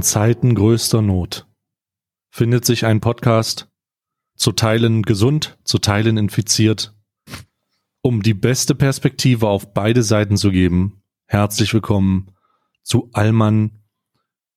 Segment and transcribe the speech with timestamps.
[0.00, 1.46] In Zeiten größter Not
[2.30, 3.68] findet sich ein Podcast,
[4.34, 6.96] zu Teilen gesund, zu Teilen infiziert,
[8.00, 11.02] um die beste Perspektive auf beide Seiten zu geben.
[11.26, 12.30] Herzlich willkommen
[12.82, 13.82] zu Allmann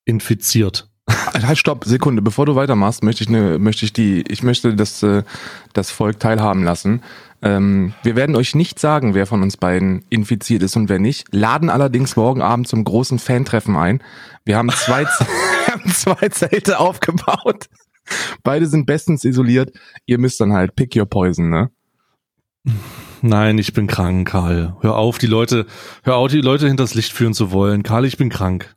[0.06, 0.90] infiziert.
[1.32, 5.02] Halt, stopp, Sekunde, bevor du weitermachst, möchte ich eine, möchte ich die, ich möchte das,
[5.02, 5.22] äh,
[5.72, 7.02] das Volk teilhaben lassen.
[7.42, 11.26] Ähm, wir werden euch nicht sagen, wer von uns beiden infiziert ist und wer nicht,
[11.32, 14.02] laden allerdings morgen Abend zum großen Fantreffen ein.
[14.44, 15.06] Wir haben zwei,
[15.92, 17.68] zwei Zelte aufgebaut.
[18.42, 19.72] Beide sind bestens isoliert.
[20.06, 21.70] Ihr müsst dann halt pick your poison, ne?
[23.20, 24.76] Nein, ich bin krank, Karl.
[24.80, 25.66] Hör auf, die Leute,
[26.02, 27.82] hör auf, die Leute hinters Licht führen zu wollen.
[27.82, 28.74] Karl, ich bin krank.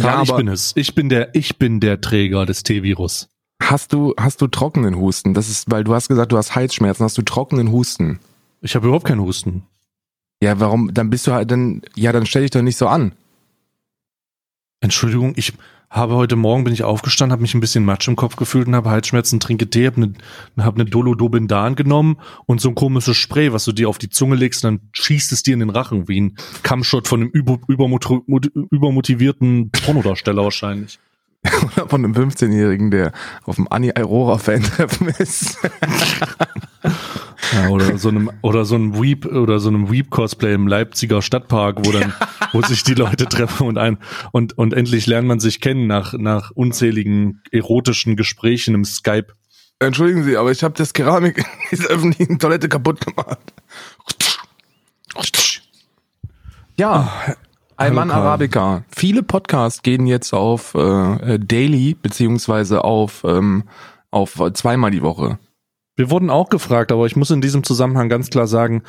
[0.00, 0.72] Karl, Ja, ich bin es.
[0.76, 3.28] Ich bin der, ich bin der Träger des T-Virus.
[3.62, 5.34] Hast du, hast du trockenen Husten?
[5.34, 8.18] Das ist, weil du hast gesagt, du hast Halsschmerzen, hast du trockenen Husten?
[8.60, 9.62] Ich habe überhaupt keinen Husten.
[10.42, 10.92] Ja, warum?
[10.92, 13.12] Dann bist du halt, dann, ja, dann stell dich doch nicht so an.
[14.80, 15.54] Entschuldigung, ich
[15.94, 18.74] habe heute Morgen bin ich aufgestanden, habe mich ein bisschen matsch im Kopf gefühlt und
[18.74, 20.12] habe Halsschmerzen, trinke Tee, habe
[20.56, 24.10] eine hab ne Dolodobindan genommen und so ein komisches Spray, was du dir auf die
[24.10, 27.54] Zunge legst dann schießt es dir in den Rachen, wie ein Kammshot von einem über,
[27.68, 30.98] übermot- mot- übermotivierten Pornodarsteller wahrscheinlich.
[31.76, 33.12] Oder von einem 15-Jährigen, der
[33.44, 35.58] auf dem Anni Aurora Fan-Treffen ist.
[37.52, 41.22] Ja, oder so einem oder so einem Weep oder so einem Weep Cosplay im Leipziger
[41.22, 42.12] Stadtpark, wo dann
[42.52, 43.98] wo sich die Leute treffen und ein
[44.32, 49.28] und und endlich lernt man sich kennen nach nach unzähligen erotischen Gesprächen im Skype.
[49.78, 53.38] Entschuldigen Sie, aber ich habe das Keramik in dieser öffentlichen Toilette kaputt gemacht.
[56.76, 57.12] Ja,
[57.76, 58.10] ein Mann.
[58.10, 58.84] Arabica.
[58.94, 63.64] Viele Podcasts gehen jetzt auf äh, Daily beziehungsweise auf ähm,
[64.10, 65.38] auf zweimal die Woche.
[65.96, 68.82] Wir wurden auch gefragt, aber ich muss in diesem Zusammenhang ganz klar sagen,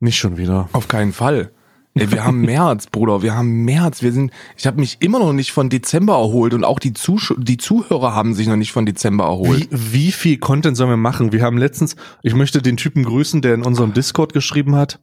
[0.00, 0.68] nicht schon wieder.
[0.72, 1.52] Auf keinen Fall.
[1.94, 4.02] Ey, wir haben März, Bruder, wir haben März.
[4.02, 7.34] Wir sind, ich habe mich immer noch nicht von Dezember erholt und auch die, Zusch
[7.36, 9.68] die Zuhörer haben sich noch nicht von Dezember erholt.
[9.70, 11.32] Wie, wie viel Content sollen wir machen?
[11.32, 15.00] Wir haben letztens, ich möchte den Typen grüßen, der in unserem Discord geschrieben hat,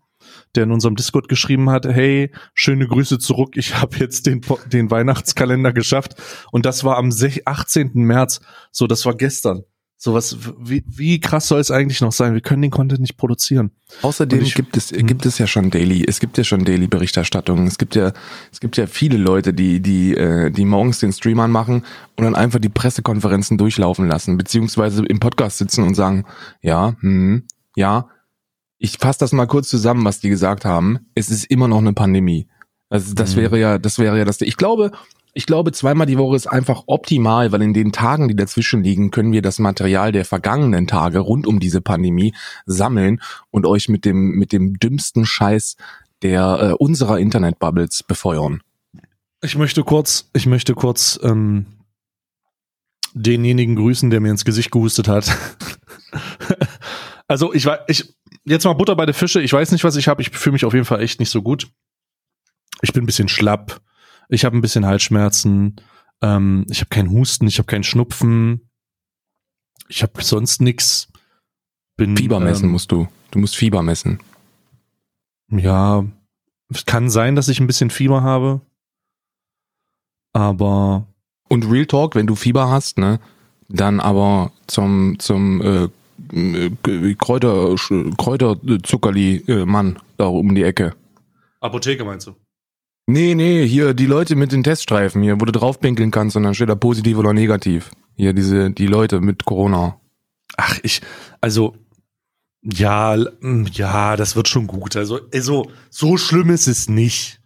[0.55, 4.89] der in unserem Discord geschrieben hat, hey, schöne Grüße zurück, ich habe jetzt den, den
[4.89, 6.15] Weihnachtskalender geschafft
[6.51, 7.91] und das war am sech- 18.
[7.93, 9.61] März, so das war gestern.
[10.01, 12.33] So was, wie, wie krass soll es eigentlich noch sein?
[12.33, 13.71] Wir können den Content nicht produzieren.
[14.01, 17.67] Außerdem ich- gibt es gibt es ja schon Daily, es gibt ja schon Daily Berichterstattung.
[17.67, 18.13] Es gibt ja
[18.49, 21.83] es gibt ja viele Leute, die die äh, die morgens den Stream anmachen
[22.15, 26.23] und dann einfach die Pressekonferenzen durchlaufen lassen, beziehungsweise im Podcast sitzen und sagen,
[26.61, 27.43] ja, hm,
[27.75, 28.07] ja,
[28.77, 30.99] ich fasse das mal kurz zusammen, was die gesagt haben.
[31.13, 32.47] Es ist immer noch eine Pandemie.
[32.89, 33.41] Also das Mhm.
[33.41, 34.39] wäre ja, das wäre ja das.
[34.39, 34.91] Ich glaube,
[35.33, 39.11] ich glaube, zweimal die Woche ist einfach optimal, weil in den Tagen, die dazwischen liegen,
[39.11, 42.33] können wir das Material der vergangenen Tage rund um diese Pandemie
[42.65, 45.75] sammeln und euch mit dem mit dem dümmsten Scheiß
[46.21, 48.61] der äh, unserer Internetbubbles befeuern.
[49.41, 51.65] Ich möchte kurz, ich möchte kurz ähm,
[53.13, 55.35] denjenigen grüßen, der mir ins Gesicht gehustet hat.
[57.27, 58.13] also ich war, ich
[58.43, 59.41] jetzt mal Butter bei der Fische.
[59.41, 60.21] Ich weiß nicht, was ich habe.
[60.21, 61.69] Ich fühle mich auf jeden Fall echt nicht so gut.
[62.81, 63.81] Ich bin ein bisschen schlapp.
[64.29, 65.75] Ich habe ein bisschen Halsschmerzen.
[66.21, 67.47] Ähm, ich habe keinen Husten.
[67.47, 68.69] Ich habe keinen Schnupfen.
[69.87, 71.11] Ich habe sonst nix.
[71.97, 73.07] Bin Fieber messen ähm, musst du.
[73.31, 74.19] Du musst Fieber messen.
[75.51, 76.05] Ja,
[76.69, 78.61] es kann sein, dass ich ein bisschen Fieber habe.
[80.31, 81.07] Aber
[81.49, 83.19] Und Real Talk, wenn du Fieber hast, ne,
[83.67, 85.89] dann aber zum zum äh,
[86.33, 87.75] äh, Kräuter
[88.17, 90.95] Kräuterzuckerli äh, Mann da um die Ecke.
[91.59, 92.35] Apotheke meinst du?
[93.11, 96.53] Nee, nee, hier die Leute mit den Teststreifen hier, wo du draufpinkeln kannst und dann
[96.53, 97.89] steht da positiv oder negativ.
[98.15, 99.99] Hier diese die Leute mit Corona.
[100.57, 101.01] Ach, ich,
[101.41, 101.75] also,
[102.61, 104.95] ja, mm, ja, das wird schon gut.
[104.95, 107.41] Also, also, so schlimm ist es nicht.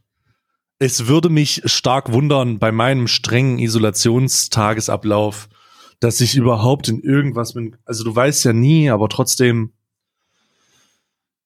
[0.79, 5.47] Es würde mich stark wundern bei meinem strengen Isolationstagesablauf,
[6.01, 7.77] dass ich überhaupt in irgendwas bin.
[7.85, 9.71] Also, du weißt ja nie, aber trotzdem,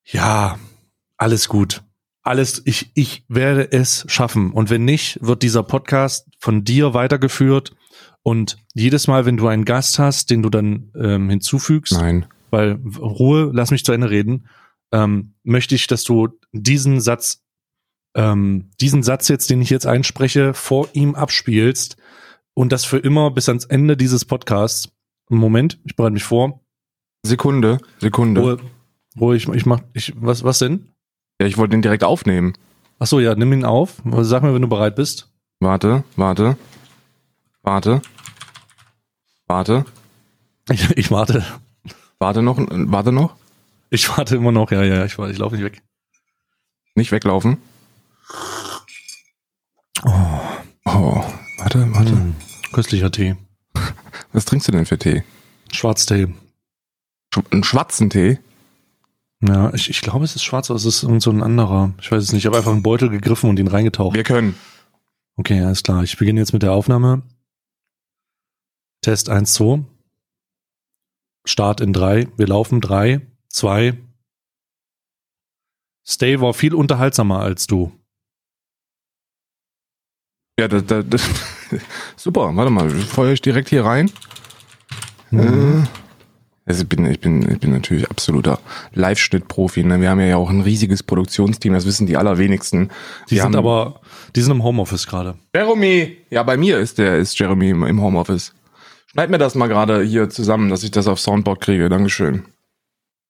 [0.06, 0.58] ja,
[1.18, 1.84] alles gut.
[2.28, 4.52] Alles, ich, ich werde es schaffen.
[4.52, 7.74] Und wenn nicht, wird dieser Podcast von dir weitergeführt.
[8.22, 12.26] Und jedes Mal, wenn du einen Gast hast, den du dann ähm, hinzufügst, Nein.
[12.50, 14.50] weil Ruhe, lass mich zu Ende reden,
[14.92, 17.46] ähm, möchte ich, dass du diesen Satz,
[18.14, 21.96] ähm, diesen Satz jetzt, den ich jetzt einspreche, vor ihm abspielst
[22.54, 24.90] und das für immer bis ans Ende dieses Podcasts.
[25.30, 26.60] Moment, ich bereite mich vor.
[27.24, 28.42] Sekunde, Sekunde.
[28.42, 28.58] Ruhe,
[29.18, 30.90] Ruhe, ich, ich mach, ich, was, was denn?
[31.40, 32.54] Ja, ich wollte den direkt aufnehmen.
[33.00, 34.02] Ach so, ja, nimm ihn auf.
[34.22, 35.30] Sag mir, wenn du bereit bist.
[35.60, 36.58] Warte, warte.
[37.62, 38.02] Warte.
[39.48, 39.86] Warte.
[40.70, 41.46] Ich, ich warte.
[42.20, 43.36] Warte noch, warte noch.
[43.90, 44.72] Ich warte immer noch.
[44.72, 45.82] Ja, ja, ich, warte, ich laufe nicht weg.
[46.96, 47.58] Nicht weglaufen.
[50.04, 50.40] Oh,
[50.86, 51.24] Oh,
[51.58, 52.12] Warte, warte.
[52.12, 52.36] Hm,
[52.72, 53.36] köstlicher Tee.
[54.32, 55.24] Was trinkst du denn für Tee?
[55.72, 56.34] Schwarztee.
[57.34, 58.40] Sch einen schwarzen Tee?
[59.42, 61.94] Ja, ich, ich glaube, es ist schwarz, aber es ist irgend so ein anderer.
[62.02, 62.42] Ich weiß es nicht.
[62.42, 64.16] Ich habe einfach einen Beutel gegriffen und ihn reingetaucht.
[64.16, 64.56] Wir können.
[65.36, 66.04] Okay, alles klar.
[66.04, 67.22] Ich beginne jetzt mit der Aufnahme.
[69.02, 69.84] Test 1, 2.
[71.46, 72.28] Start in 3.
[72.36, 73.98] Wir laufen 3, 2.
[76.06, 77.92] Stay war viel unterhaltsamer als du.
[80.60, 81.30] Ja, das, das, das
[82.16, 82.56] super.
[82.56, 84.12] Warte mal, feuer ich direkt hier rein.
[85.30, 85.84] Mhm.
[85.84, 86.07] Äh,
[86.68, 88.60] also ich bin, ich bin, ich bin natürlich absoluter
[88.94, 89.84] Live-Schnitt-Profi.
[89.84, 90.00] Ne?
[90.02, 92.90] Wir haben ja auch ein riesiges Produktionsteam, das wissen die allerwenigsten.
[93.30, 94.02] Die Wir sind haben- aber,
[94.36, 95.36] die sind im Homeoffice gerade.
[95.56, 96.18] Jeremy!
[96.30, 98.54] Ja, bei mir ist der, ist Jeremy im, im Homeoffice.
[99.08, 101.90] Schneid mir das mal gerade hier zusammen, dass ich das auf Soundboard kriege.
[101.90, 102.44] Dankeschön.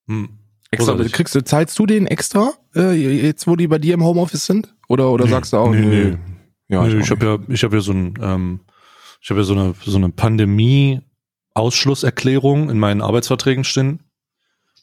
[0.08, 0.30] Hm.
[0.72, 1.14] Extra, Großartig.
[1.14, 4.76] kriegst du, zahlst du den extra, äh, jetzt wo die bei dir im Homeoffice sind?
[4.90, 6.10] Oder, oder sagst du auch, nee, nö?
[6.12, 6.18] nee.
[6.68, 8.60] Ja, nee, ich, ich habe ja, ich habe ja so ein, ähm,
[9.22, 10.10] ich habe ja so eine, so eine
[11.58, 14.04] Pandemie-Ausschlusserklärung in meinen Arbeitsverträgen stehen.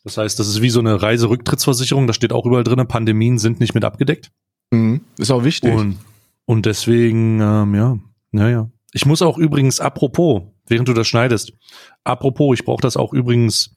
[0.02, 2.06] Das heißt, das ist wie so eine Reiserücktrittsversicherung.
[2.06, 4.30] Da steht auch überall drin, Pandemien sind nicht mit abgedeckt.
[4.70, 5.00] Mhm.
[5.16, 5.72] Ist auch wichtig.
[5.72, 5.98] Und,
[6.44, 7.98] und deswegen, ähm, ja,
[8.32, 8.70] naja.
[8.92, 11.52] Ich muss auch übrigens, apropos, während du das schneidest,
[12.04, 13.76] apropos, ich brauche das auch übrigens,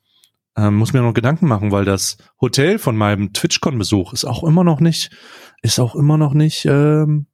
[0.58, 4.64] ähm, muss mir noch Gedanken machen, weil das Hotel von meinem TwitchCon-Besuch ist auch immer
[4.64, 5.12] noch nicht,
[5.62, 7.28] ist auch immer noch nicht ähm,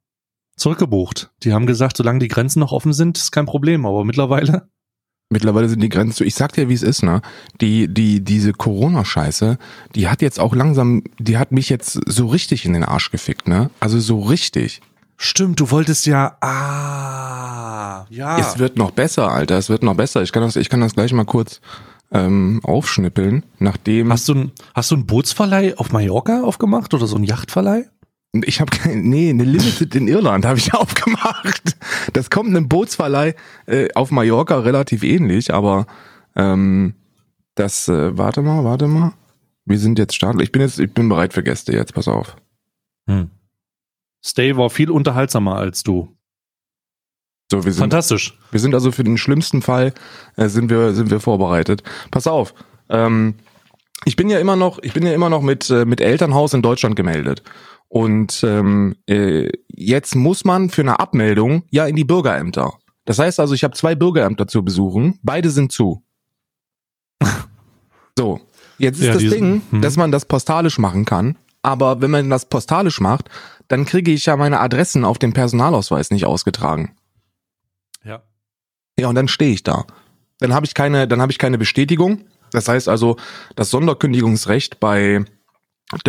[0.56, 1.32] zurückgebucht.
[1.42, 4.68] Die haben gesagt, solange die Grenzen noch offen sind, ist kein Problem, aber mittlerweile,
[5.30, 6.24] Mittlerweile sind die Grenzen zu.
[6.24, 7.22] Ich sag dir, wie es ist, ne?
[7.60, 9.58] Die, die, diese Corona-Scheiße,
[9.94, 13.48] die hat jetzt auch langsam, die hat mich jetzt so richtig in den Arsch gefickt,
[13.48, 13.70] ne?
[13.80, 14.80] Also so richtig.
[15.16, 18.38] stimmt, du wolltest ja, ah, ja.
[18.38, 19.56] Es wird noch besser, Alter.
[19.58, 20.22] Es wird noch besser.
[20.22, 21.60] Ich kann das, ich kann das gleich mal kurz
[22.12, 24.12] ähm, aufschnippeln, nachdem.
[24.12, 27.86] Hast du, ein, hast du einen Bootsverleih auf Mallorca aufgemacht oder so einen Yachtverleih?
[28.42, 31.76] Ich habe kein, nee, eine Limited in Irland habe ich aufgemacht.
[32.12, 33.34] Das kommt einem Bootsverleih
[33.66, 35.86] äh, auf Mallorca relativ ähnlich, aber
[36.34, 36.94] ähm,
[37.54, 39.12] das, äh, warte mal, warte mal.
[39.64, 40.48] Wir sind jetzt startlich.
[40.48, 42.36] Ich bin jetzt, ich bin bereit für Gäste jetzt, pass auf.
[43.06, 43.30] Hm.
[44.24, 46.14] Stay war viel unterhaltsamer als du.
[47.50, 48.38] So, wir sind, Fantastisch.
[48.50, 49.92] wir sind also für den schlimmsten Fall
[50.36, 51.82] äh, sind wir, sind wir vorbereitet.
[52.10, 52.54] Pass auf.
[52.88, 53.34] Ähm,
[54.06, 56.62] ich bin ja immer noch, ich bin ja immer noch mit, äh, mit Elternhaus in
[56.62, 57.42] Deutschland gemeldet.
[57.88, 62.74] Und ähm, äh, jetzt muss man für eine Abmeldung ja in die Bürgerämter.
[63.04, 65.18] Das heißt also, ich habe zwei Bürgerämter zu besuchen.
[65.22, 66.02] Beide sind zu.
[68.16, 68.40] So,
[68.78, 69.82] jetzt ist Ja, das Ding, hm.
[69.82, 71.36] dass man das postalisch machen kann.
[71.62, 73.28] Aber wenn man das postalisch macht,
[73.66, 76.94] dann kriege ich ja meine Adressen auf dem Personalausweis nicht ausgetragen.
[78.04, 78.22] Ja.
[78.96, 79.84] Ja, und dann stehe ich da.
[80.38, 82.26] Dann habe ich keine, dann habe ich keine Bestätigung.
[82.52, 83.16] Das heißt also,
[83.56, 85.24] das Sonderkündigungsrecht bei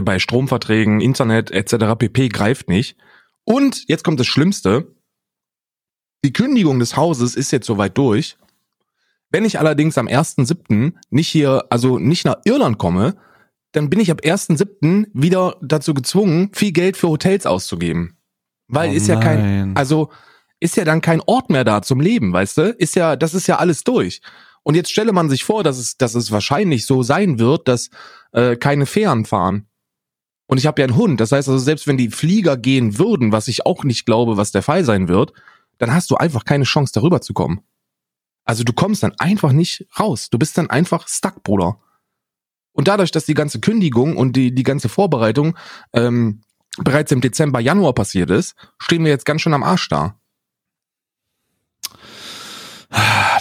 [0.03, 1.95] bei Stromverträgen, Internet etc.
[1.97, 2.97] pp greift nicht.
[3.43, 4.95] Und jetzt kommt das Schlimmste.
[6.23, 8.37] Die Kündigung des Hauses ist jetzt soweit durch.
[9.29, 10.93] Wenn ich allerdings am 1.7.
[11.09, 13.15] nicht hier, also nicht nach Irland komme,
[13.73, 15.07] dann bin ich ab 1.7.
[15.13, 18.17] wieder dazu gezwungen, viel Geld für Hotels auszugeben.
[18.67, 20.09] Weil Oh ist ja kein, also
[20.59, 22.61] ist ja dann kein Ort mehr da zum Leben, weißt du?
[22.71, 24.21] Ist ja, das ist ja alles durch.
[24.65, 27.91] Und jetzt stelle man sich vor, dass es, dass es wahrscheinlich so sein wird, dass
[28.31, 29.67] äh, keine Fähren fahren.
[30.47, 31.21] Und ich habe ja einen Hund.
[31.21, 34.51] Das heißt also, selbst wenn die Flieger gehen würden, was ich auch nicht glaube, was
[34.51, 35.33] der Fall sein wird,
[35.77, 37.61] dann hast du einfach keine Chance, darüber zu kommen.
[38.43, 40.29] Also du kommst dann einfach nicht raus.
[40.31, 41.79] Du bist dann einfach stuck, Bruder.
[42.71, 45.55] Und dadurch, dass die ganze Kündigung und die, die ganze Vorbereitung
[45.93, 46.41] ähm,
[46.79, 50.19] bereits im Dezember, Januar passiert ist, stehen wir jetzt ganz schön am Arsch da.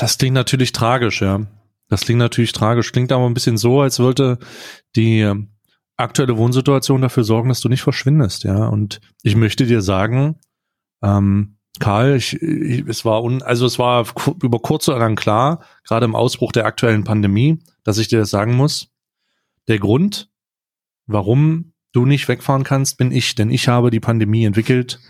[0.00, 1.40] Das klingt natürlich tragisch, ja.
[1.88, 2.92] Das klingt natürlich tragisch.
[2.92, 4.38] Klingt aber ein bisschen so, als wollte
[4.96, 5.50] die ähm,
[5.96, 8.66] aktuelle Wohnsituation dafür sorgen, dass du nicht verschwindest, ja.
[8.66, 10.36] Und ich möchte dir sagen,
[11.02, 14.06] ähm, Karl, ich, ich, es war un, also es war
[14.42, 18.30] über kurz oder lang klar, gerade im Ausbruch der aktuellen Pandemie, dass ich dir das
[18.30, 18.88] sagen muss.
[19.68, 20.30] Der Grund,
[21.06, 25.00] warum du nicht wegfahren kannst, bin ich, denn ich habe die Pandemie entwickelt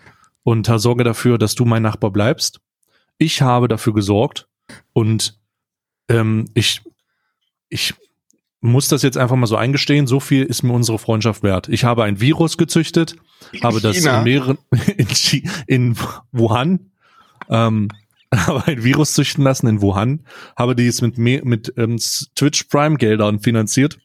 [0.42, 2.60] und sorge dafür, dass du mein Nachbar bleibst.
[3.18, 4.48] Ich habe dafür gesorgt
[4.92, 5.38] und
[6.08, 6.82] ähm, ich,
[7.68, 7.94] ich
[8.60, 11.68] muss das jetzt einfach mal so eingestehen, so viel ist mir unsere Freundschaft wert.
[11.68, 13.16] Ich habe ein Virus gezüchtet,
[13.62, 14.18] habe das China.
[14.18, 14.58] in mehreren,
[14.96, 15.96] in, Chi- in
[16.32, 16.90] Wuhan,
[17.50, 17.88] ähm,
[18.34, 20.24] habe ein Virus züchten lassen in Wuhan,
[20.56, 21.98] habe dies mit, mit ähm,
[22.34, 23.98] Twitch Prime Geldern finanziert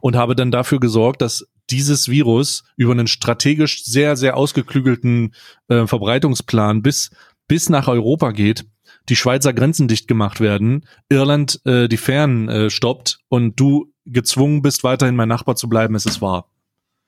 [0.00, 5.34] und habe dann dafür gesorgt, dass dieses Virus über einen strategisch sehr, sehr ausgeklügelten
[5.68, 7.10] äh, Verbreitungsplan bis,
[7.46, 8.66] bis nach Europa geht,
[9.08, 14.62] die Schweizer Grenzen dicht gemacht werden, Irland äh, die Fähren äh, stoppt und du gezwungen
[14.62, 16.50] bist, weiterhin mein Nachbar zu bleiben, es ist wahr.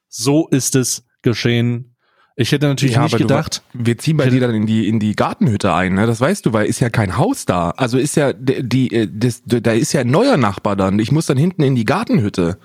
[0.08, 1.94] So ist es geschehen.
[2.36, 4.88] Ich hätte natürlich Ja, nicht aber du gedacht, Wir ziehen bei dir dann in die,
[4.88, 6.06] in die Gartenhütte ein, ne?
[6.06, 7.70] Das weißt du, weil ist ja kein Haus da.
[7.70, 10.98] Also ist ja, die, die, äh, das, da ist ja ein neuer Nachbar dann.
[10.98, 12.58] Ich muss dann hinten in die Gartenhütte.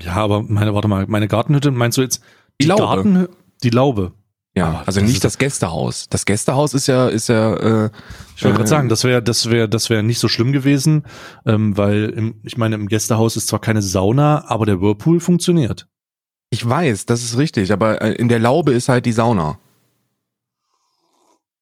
[0.00, 2.22] ja, aber meine, warte mal, meine Gartenhütte, meinst du jetzt
[2.60, 2.82] Die Laube.
[2.84, 3.28] Gartenhü-
[3.64, 4.12] die Laube?
[4.56, 6.08] Ja, also nicht das Gästehaus.
[6.08, 7.90] Das Gästehaus ist ja, ist ja, äh,
[8.36, 11.04] Ich wollte äh, gerade sagen, das wäre, das wäre, das wäre nicht so schlimm gewesen,
[11.44, 15.88] ähm, weil im, ich meine, im Gästehaus ist zwar keine Sauna, aber der Whirlpool funktioniert.
[16.48, 19.58] Ich weiß, das ist richtig, aber äh, in der Laube ist halt die Sauna.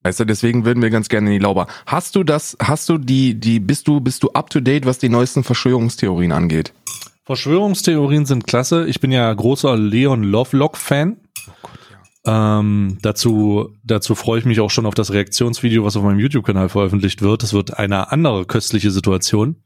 [0.05, 1.67] Weißt du, deswegen würden wir ganz gerne in die Laube.
[1.87, 4.99] Hast du das, hast du die, die, bist du, bist du up to date, was
[4.99, 6.73] die neuesten Verschwörungstheorien angeht?
[7.25, 8.87] Verschwörungstheorien sind klasse.
[8.87, 11.17] Ich bin ja großer Leon Lovelock-Fan.
[12.27, 16.69] Ähm, dazu, dazu freue ich mich auch schon auf das Reaktionsvideo, was auf meinem YouTube-Kanal
[16.69, 17.43] veröffentlicht wird.
[17.43, 19.63] Das wird eine andere köstliche Situation.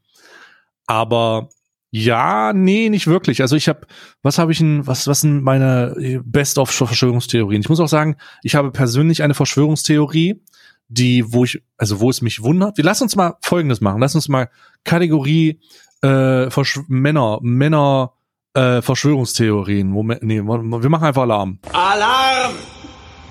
[0.87, 1.49] Aber
[1.91, 3.41] ja, nee, nicht wirklich.
[3.41, 3.87] Also ich habe,
[4.21, 7.61] was habe ich denn, was, was sind meine Best of Verschwörungstheorien?
[7.61, 10.41] Ich muss auch sagen, ich habe persönlich eine Verschwörungstheorie,
[10.87, 12.77] die, wo ich, also wo es mich wundert.
[12.77, 14.01] Wir lassen uns mal Folgendes machen.
[14.01, 14.49] Lass uns mal
[14.83, 15.59] Kategorie
[16.01, 18.13] äh, Verschw Männer, Männer,
[18.53, 19.89] äh, Verschwörungstheorien.
[19.89, 21.59] Moment, nee, wir machen einfach Alarm.
[21.71, 22.28] Alarm!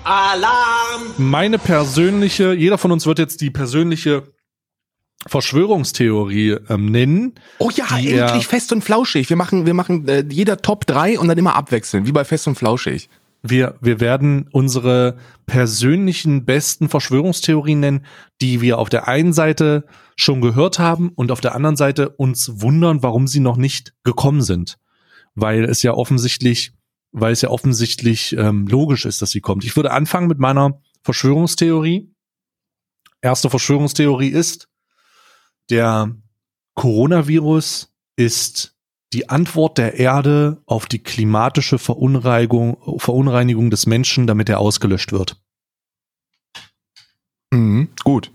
[0.09, 1.13] Alarm!
[1.19, 4.23] Meine persönliche, jeder von uns wird jetzt die persönliche
[5.27, 7.35] Verschwörungstheorie ähm, nennen.
[7.59, 9.29] Oh ja, endlich er- fest und flauschig.
[9.29, 12.47] Wir machen, wir machen äh, jeder Top 3 und dann immer abwechseln, wie bei fest
[12.47, 13.07] und flauschig.
[13.43, 18.05] Wir, wir werden unsere persönlichen besten Verschwörungstheorien nennen,
[18.41, 19.85] die wir auf der einen Seite
[20.15, 24.41] schon gehört haben und auf der anderen Seite uns wundern, warum sie noch nicht gekommen
[24.41, 24.79] sind.
[25.35, 26.71] Weil es ja offensichtlich,
[27.11, 29.63] weil es ja offensichtlich ähm, logisch ist, dass sie kommt.
[29.63, 32.13] Ich würde anfangen mit meiner Verschwörungstheorie.
[33.21, 34.69] Erste Verschwörungstheorie ist,
[35.69, 36.15] der
[36.75, 38.75] Coronavirus ist
[39.13, 45.41] die Antwort der Erde auf die klimatische Verunreinigung, Verunreinigung des Menschen, damit er ausgelöscht wird.
[47.51, 48.31] Mhm, gut.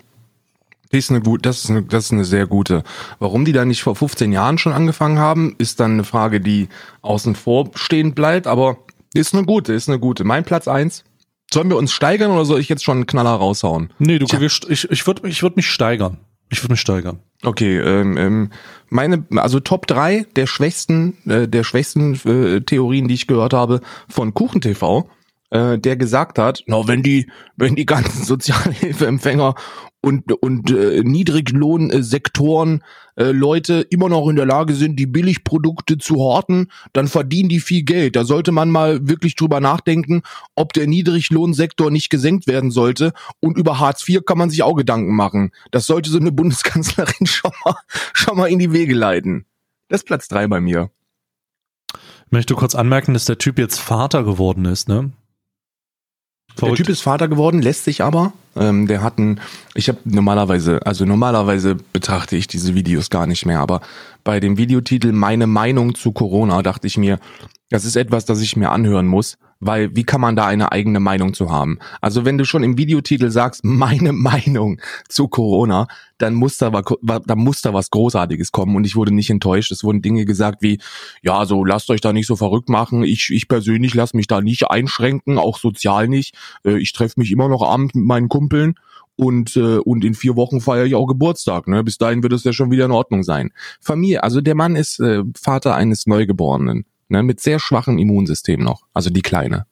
[0.91, 2.83] Das ist, eine gut, das, ist eine, das ist eine sehr gute.
[3.19, 6.69] Warum die da nicht vor 15 Jahren schon angefangen haben, ist dann eine Frage, die
[7.03, 8.79] außen vor stehen bleibt, aber
[9.14, 10.25] ist eine gute, ist eine gute.
[10.25, 11.05] Mein Platz eins.
[11.53, 13.93] Sollen wir uns steigern oder soll ich jetzt schon einen Knaller raushauen?
[13.99, 16.19] Nee, du, Ich ich, ich würde ich würd mich steigern.
[16.50, 17.21] Ich würde mich steigern.
[17.43, 18.50] Okay, ähm, ähm,
[18.88, 23.81] meine, also Top 3 der schwächsten, äh, der schwächsten äh, Theorien, die ich gehört habe
[24.09, 25.09] von KuchenTV,
[25.50, 29.55] äh, der gesagt hat, na, wenn die, wenn die ganzen Sozialhilfeempfänger
[30.04, 32.84] und, und äh, Niedriglohnsektoren
[33.16, 37.61] äh, Leute immer noch in der Lage sind, die Billigprodukte zu horten, dann verdienen die
[37.61, 38.16] viel Geld.
[38.16, 40.23] Da sollte man mal wirklich drüber nachdenken,
[40.54, 43.12] ob der Niedriglohnsektor nicht gesenkt werden sollte.
[43.40, 45.52] Und über Hartz IV kann man sich auch Gedanken machen.
[45.70, 47.76] Das sollte so eine Bundeskanzlerin schon mal,
[48.12, 49.46] schon mal in die Wege leiten.
[49.88, 50.90] Das ist Platz drei bei mir.
[52.26, 55.12] Ich möchte kurz anmerken, dass der Typ jetzt Vater geworden ist, ne?
[56.61, 58.32] Der Typ ist Vater geworden, lässt sich aber.
[58.56, 59.40] Ähm, der hat ein,
[59.75, 63.80] ich habe normalerweise, also normalerweise betrachte ich diese Videos gar nicht mehr, aber
[64.23, 67.18] bei dem Videotitel Meine Meinung zu Corona dachte ich mir,
[67.70, 71.00] das ist etwas, das ich mir anhören muss, weil wie kann man da eine eigene
[71.00, 71.78] Meinung zu haben?
[72.00, 75.87] Also wenn du schon im Videotitel sagst, meine Meinung zu Corona,
[76.18, 79.73] dann muss da, da muss da was Großartiges kommen und ich wurde nicht enttäuscht.
[79.73, 80.78] Es wurden Dinge gesagt wie,
[81.23, 83.02] ja, so lasst euch da nicht so verrückt machen.
[83.02, 86.37] Ich, ich persönlich lasse mich da nicht einschränken, auch sozial nicht.
[86.64, 88.75] Äh, ich treffe mich immer noch abends mit meinen Kumpeln
[89.16, 91.68] und äh, und in vier Wochen feiere ich auch Geburtstag.
[91.68, 91.85] Ne?
[91.85, 93.50] Bis dahin wird es ja schon wieder in Ordnung sein.
[93.80, 97.23] Familie, also der Mann ist äh, Vater eines Neugeborenen, ne?
[97.23, 98.87] mit sehr schwachem Immunsystem noch.
[98.92, 99.66] Also die Kleine,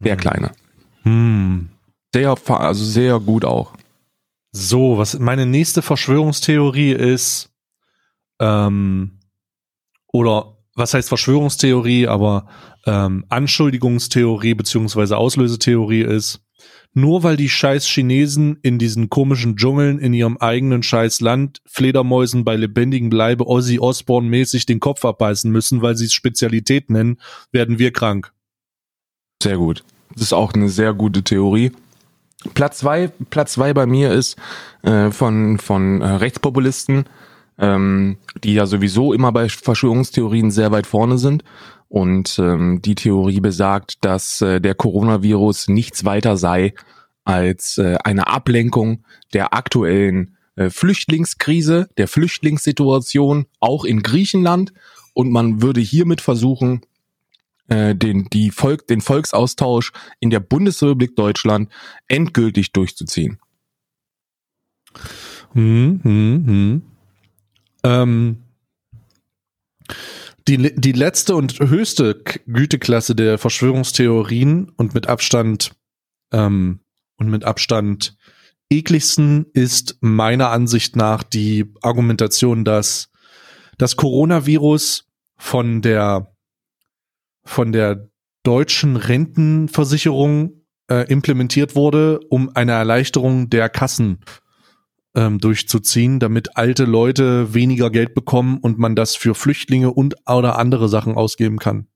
[0.00, 0.20] der Mhm.
[0.20, 0.52] Kleine,
[1.02, 1.68] Hm.
[2.14, 3.72] sehr also sehr gut auch.
[4.52, 7.50] So, was meine nächste Verschwörungstheorie ist,
[8.40, 9.18] ähm,
[10.12, 12.48] oder was heißt Verschwörungstheorie, aber
[12.86, 16.40] ähm, Anschuldigungstheorie beziehungsweise Auslösetheorie ist,
[16.94, 22.44] nur weil die scheiß Chinesen in diesen komischen Dschungeln in ihrem eigenen scheiß Land Fledermäusen
[22.44, 27.18] bei lebendigem Leibe Ozzy Osbourne mäßig den Kopf abbeißen müssen, weil sie es Spezialität nennen,
[27.52, 28.32] werden wir krank.
[29.42, 29.84] Sehr gut.
[30.14, 31.72] Das ist auch eine sehr gute Theorie.
[32.54, 34.36] Platz zwei, Platz zwei bei mir ist
[34.82, 37.04] äh, von von äh, Rechtspopulisten,
[37.58, 41.42] ähm, die ja sowieso immer bei Verschwörungstheorien sehr weit vorne sind.
[41.88, 46.74] Und ähm, die Theorie besagt, dass äh, der Coronavirus nichts weiter sei
[47.24, 54.72] als äh, eine Ablenkung der aktuellen äh, Flüchtlingskrise, der Flüchtlingssituation, auch in Griechenland.
[55.14, 56.82] Und man würde hiermit versuchen,
[57.68, 61.70] äh, den, die Volk, den Volksaustausch in der Bundesrepublik Deutschland
[62.06, 63.38] endgültig durchzuziehen.
[65.52, 66.82] Hm, hm, hm.
[67.84, 68.42] Ähm,
[70.48, 75.72] die, die letzte und höchste Güteklasse der Verschwörungstheorien und mit Abstand
[76.32, 76.80] ähm,
[77.16, 78.16] und mit Abstand
[78.70, 83.10] ekligsten ist meiner Ansicht nach die Argumentation, dass
[83.76, 86.34] das Coronavirus von der
[87.44, 88.08] von der
[88.42, 94.20] deutschen Rentenversicherung äh, implementiert wurde, um eine Erleichterung der Kassen
[95.18, 100.58] ähm, durchzuziehen, damit alte Leute weniger Geld bekommen und man das für Flüchtlinge und oder
[100.58, 101.88] andere Sachen ausgeben kann.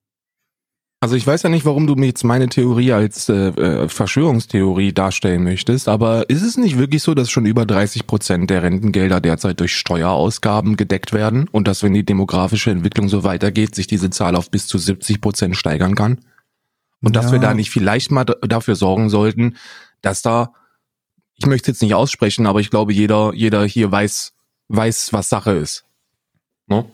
[1.01, 4.93] Also ich weiß ja nicht, warum du mir jetzt meine Theorie als äh, äh, Verschwörungstheorie
[4.93, 9.21] darstellen möchtest, aber ist es nicht wirklich so, dass schon über 30 Prozent der Rentengelder
[9.21, 14.11] derzeit durch Steuerausgaben gedeckt werden und dass, wenn die demografische Entwicklung so weitergeht, sich diese
[14.11, 16.21] Zahl auf bis zu 70 Prozent steigern kann?
[17.03, 17.33] Und dass Ja.
[17.33, 19.57] wir da nicht vielleicht mal dafür sorgen sollten,
[20.03, 20.53] dass da,
[21.43, 24.33] ich möchte jetzt nicht aussprechen, aber ich glaube, jeder, jeder hier weiß,
[24.69, 25.85] weiß, was Sache ist.
[26.69, 26.85] Ne?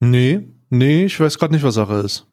[0.00, 2.26] Nee, nee, ich weiß gerade nicht, was Sache ist.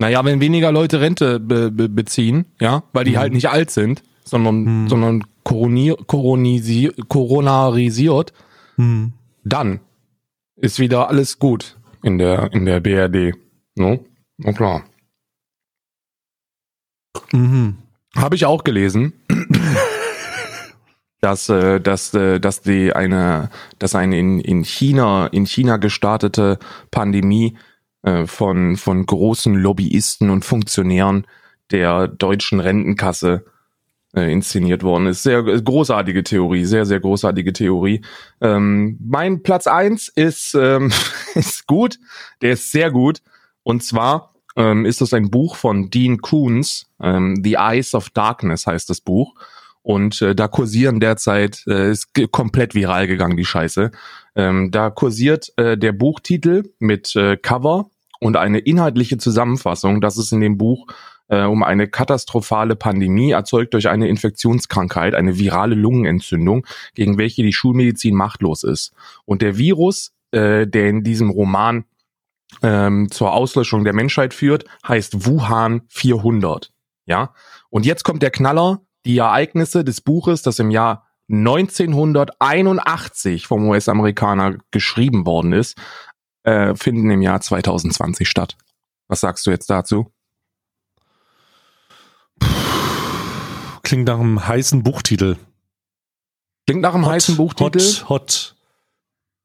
[0.00, 3.18] Naja, wenn weniger Leute Rente be be beziehen, ja, weil die Mhm.
[3.18, 4.88] halt nicht alt sind, sondern, Mhm.
[4.88, 8.32] sondern koroni koronisi koronarisiert,
[8.76, 9.12] Hm.
[9.42, 9.80] dann
[10.56, 13.34] ist wieder alles gut in der, in der BRD.
[13.74, 14.04] No?
[14.38, 14.84] Na klar.
[17.32, 17.76] Mhm.
[18.16, 19.12] Habe ich auch gelesen,
[21.20, 26.58] dass, äh, dass, äh, dass die eine, dass eine in, in China, in China gestartete
[26.90, 27.56] Pandemie
[28.02, 31.26] äh, von, von großen Lobbyisten und Funktionären
[31.70, 33.44] der deutschen Rentenkasse
[34.14, 35.22] äh, inszeniert worden ist.
[35.22, 38.02] Sehr großartige Theorie, sehr, sehr großartige Theorie.
[38.40, 40.90] Ähm, mein Platz eins ist, ähm,
[41.34, 41.98] ist gut,
[42.42, 43.22] der ist sehr gut.
[43.62, 48.66] Und zwar ähm, ist das ein Buch von Dean Koons, ähm, The Eyes of Darkness
[48.66, 49.34] heißt das Buch.
[49.82, 53.90] Und äh, da kursieren derzeit, äh, ist komplett viral gegangen, die Scheiße.
[54.36, 57.88] Ähm, da kursiert äh, der Buchtitel mit äh, Cover
[58.20, 60.86] und eine inhaltliche Zusammenfassung, dass es in dem Buch
[61.28, 67.52] äh, um eine katastrophale Pandemie erzeugt durch eine Infektionskrankheit, eine virale Lungenentzündung, gegen welche die
[67.52, 68.92] Schulmedizin machtlos ist.
[69.24, 71.84] Und der Virus, äh, der in diesem Roman
[72.62, 76.70] ähm, zur Auslöschung der Menschheit führt, heißt Wuhan 400.
[77.06, 77.32] Ja,
[77.70, 78.82] und jetzt kommt der Knaller.
[79.06, 85.78] Die Ereignisse des Buches, das im Jahr 1981 vom US-Amerikaner geschrieben worden ist,
[86.42, 88.56] äh, finden im Jahr 2020 statt.
[89.08, 90.12] Was sagst du jetzt dazu?
[93.82, 95.36] Klingt nach einem heißen Buchtitel.
[96.66, 97.80] Klingt nach einem heißen Buchtitel.
[97.80, 98.56] Hot, hot.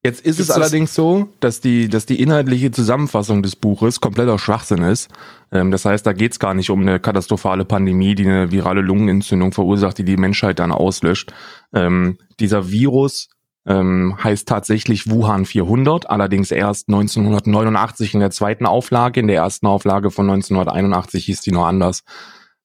[0.05, 4.83] Jetzt ist es allerdings so, dass die, dass die inhaltliche Zusammenfassung des Buches kompletter Schwachsinn
[4.83, 5.09] ist.
[5.51, 8.81] Ähm, das heißt, da geht es gar nicht um eine katastrophale Pandemie, die eine virale
[8.81, 11.33] Lungenentzündung verursacht, die die Menschheit dann auslöscht.
[11.73, 13.29] Ähm, dieser Virus
[13.65, 19.21] ähm, heißt tatsächlich Wuhan 400, allerdings erst 1989 in der zweiten Auflage.
[19.21, 22.03] In der ersten Auflage von 1981 hieß die noch anders.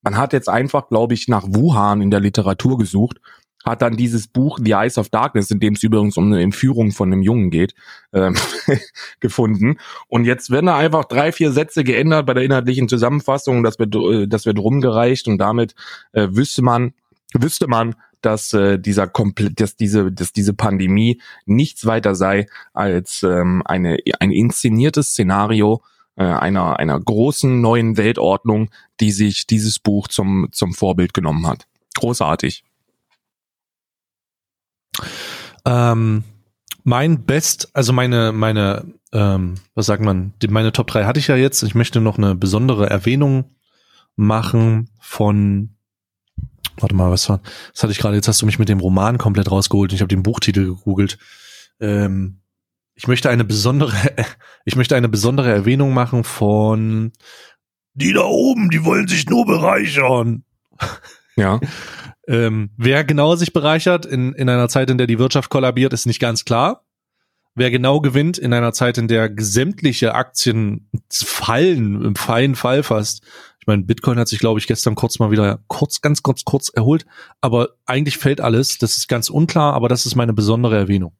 [0.02, 3.18] Man hat jetzt einfach, glaube ich, nach Wuhan in der Literatur gesucht
[3.64, 6.92] hat dann dieses Buch The Eyes of Darkness, in dem es übrigens um eine Entführung
[6.92, 7.74] von einem Jungen geht,
[8.12, 8.34] ähm,
[9.20, 9.76] gefunden.
[10.08, 13.94] Und jetzt werden da einfach drei, vier Sätze geändert bei der inhaltlichen Zusammenfassung, das wird,
[13.94, 15.74] äh, das wird rumgereicht und damit
[16.12, 16.94] äh, wüsste man,
[17.34, 23.22] wüsste man, dass äh, dieser komplett, dass diese, dass diese Pandemie nichts weiter sei als
[23.22, 25.82] ähm, eine ein inszeniertes Szenario
[26.16, 28.70] äh, einer einer großen neuen Weltordnung,
[29.00, 31.66] die sich dieses Buch zum zum Vorbild genommen hat.
[31.96, 32.62] Großartig.
[35.64, 36.24] Ähm,
[36.84, 41.28] mein Best, also meine, meine, ähm, was sagt man, die, meine Top 3 hatte ich
[41.28, 41.62] ja jetzt.
[41.62, 43.56] Ich möchte noch eine besondere Erwähnung
[44.16, 45.76] machen von,
[46.78, 47.40] warte mal, was war,
[47.72, 50.00] das hatte ich gerade, jetzt hast du mich mit dem Roman komplett rausgeholt und ich
[50.00, 51.18] habe den Buchtitel gegoogelt.
[51.80, 52.40] Ähm,
[52.94, 53.96] ich möchte eine besondere,
[54.64, 57.12] ich möchte eine besondere Erwähnung machen von
[57.94, 60.44] die da oben, die wollen sich nur bereichern.
[61.36, 61.60] Ja.
[62.30, 66.06] Ähm, wer genau sich bereichert in, in einer Zeit, in der die Wirtschaft kollabiert, ist
[66.06, 66.84] nicht ganz klar.
[67.56, 73.24] Wer genau gewinnt in einer Zeit, in der sämtliche Aktien fallen, im feinen Fall fast.
[73.58, 76.68] Ich meine, Bitcoin hat sich, glaube ich, gestern kurz mal wieder kurz, ganz kurz, kurz
[76.68, 77.04] erholt.
[77.40, 78.78] Aber eigentlich fällt alles.
[78.78, 81.12] Das ist ganz unklar, aber das ist meine besondere Erwähnung.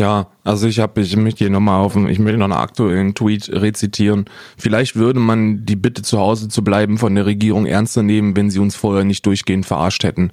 [0.00, 3.50] Ja, also ich habe, ich möchte hier nochmal auf, ich möchte noch einen aktuellen Tweet
[3.50, 4.24] rezitieren.
[4.56, 8.48] Vielleicht würde man die Bitte zu Hause zu bleiben von der Regierung ernster nehmen, wenn
[8.48, 10.32] sie uns vorher nicht durchgehend verarscht hätten.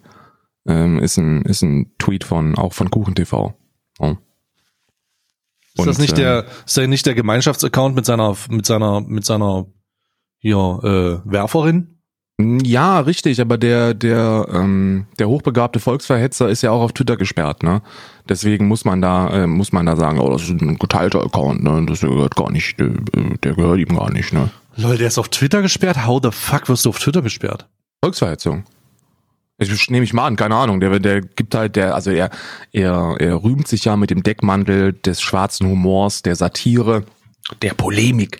[0.66, 3.56] Ähm, ist ein, ist ein Tweet von, auch von KuchenTV.
[4.00, 4.16] Oh.
[5.76, 9.66] Ist das nicht der, ist der nicht der Gemeinschaftsaccount mit seiner, mit seiner, mit seiner,
[10.38, 10.80] hier,
[11.26, 11.97] äh, Werferin?
[12.40, 17.64] Ja, richtig, aber der, der, ähm, der hochbegabte Volksverhetzer ist ja auch auf Twitter gesperrt,
[17.64, 17.82] ne?
[18.30, 21.64] Deswegen muss man da, äh, muss man da sagen, oh, das ist ein geteilter Account,
[21.64, 21.84] ne?
[21.88, 22.92] Das gehört gar nicht, der,
[23.44, 24.52] der gehört ihm gar nicht, ne?
[24.76, 26.06] Lol, der ist auf Twitter gesperrt?
[26.06, 27.66] How the fuck wirst du auf Twitter gesperrt?
[28.04, 28.66] Volksverhetzung.
[29.58, 30.80] Ich nehme ich mal an, keine Ahnung.
[30.80, 32.30] Der, der gibt halt, der, also er,
[32.72, 37.04] er, er rühmt sich ja mit dem Deckmantel des schwarzen Humors, der Satire,
[37.64, 38.40] der Polemik.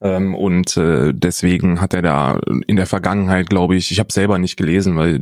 [0.00, 4.38] Ähm, und äh, deswegen hat er da in der Vergangenheit, glaube ich, ich habe selber
[4.38, 5.18] nicht gelesen, weil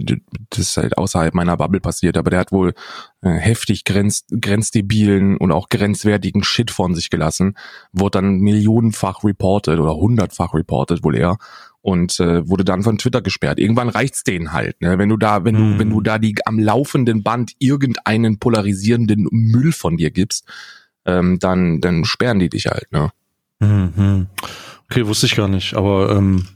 [0.50, 2.74] das ist halt außerhalb meiner Bubble passiert, aber der hat wohl
[3.22, 7.56] äh, heftig grenz, grenzdebilen und auch grenzwertigen Shit von sich gelassen,
[7.92, 11.38] wurde dann millionenfach reported oder hundertfach reported wohl eher
[11.80, 13.58] und äh, wurde dann von Twitter gesperrt.
[13.58, 14.98] Irgendwann reicht's denen halt, ne?
[14.98, 19.72] Wenn du da, wenn du, wenn du da die am laufenden Band irgendeinen polarisierenden Müll
[19.72, 20.44] von dir gibst,
[21.06, 23.10] ähm, dann, dann sperren die dich halt, ne?
[23.60, 24.26] Mhm.
[24.90, 26.46] Okay, wusste ich gar nicht, aber ähm,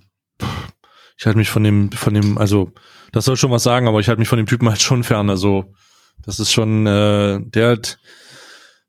[1.18, 2.72] ich halte mich von dem, von dem, also
[3.12, 5.30] das soll schon was sagen, aber ich halte mich von dem Typen halt schon fern.
[5.30, 5.74] Also
[6.24, 7.98] das ist schon, äh, der hat,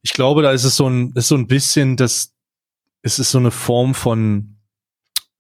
[0.02, 2.34] ich glaube, da ist es so ein, ist so ein bisschen, das,
[3.02, 4.58] es ist so eine Form von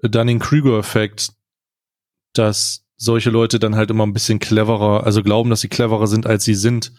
[0.01, 1.31] Dunning-Kruger-Effekt,
[2.33, 6.25] dass solche Leute dann halt immer ein bisschen cleverer, also glauben, dass sie cleverer sind,
[6.25, 6.91] als sie sind.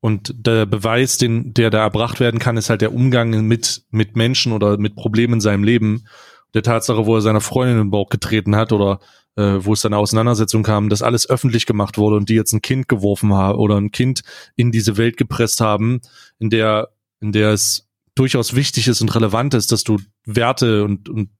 [0.00, 4.16] Und der Beweis, den, der da erbracht werden kann, ist halt der Umgang mit, mit
[4.16, 6.06] Menschen oder mit Problemen in seinem Leben.
[6.54, 9.00] Der Tatsache, wo er seiner Freundin in den Bauch getreten hat oder
[9.36, 12.62] äh, wo es dann Auseinandersetzung kam, dass alles öffentlich gemacht wurde und die jetzt ein
[12.62, 14.22] Kind geworfen haben oder ein Kind
[14.54, 16.00] in diese Welt gepresst haben,
[16.38, 21.08] in der, in der es durchaus wichtig ist und relevant ist, dass du Werte und,
[21.08, 21.30] und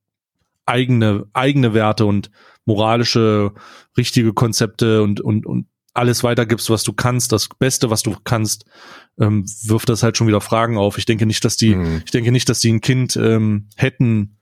[0.65, 2.29] eigene, eigene Werte und
[2.65, 3.53] moralische,
[3.97, 8.65] richtige Konzepte und, und, und alles weitergibst, was du kannst, das Beste, was du kannst,
[9.19, 10.97] ähm, wirft das halt schon wieder Fragen auf.
[10.97, 12.01] Ich denke nicht, dass die, mhm.
[12.05, 14.37] ich denke nicht, dass die ein Kind ähm, hätten,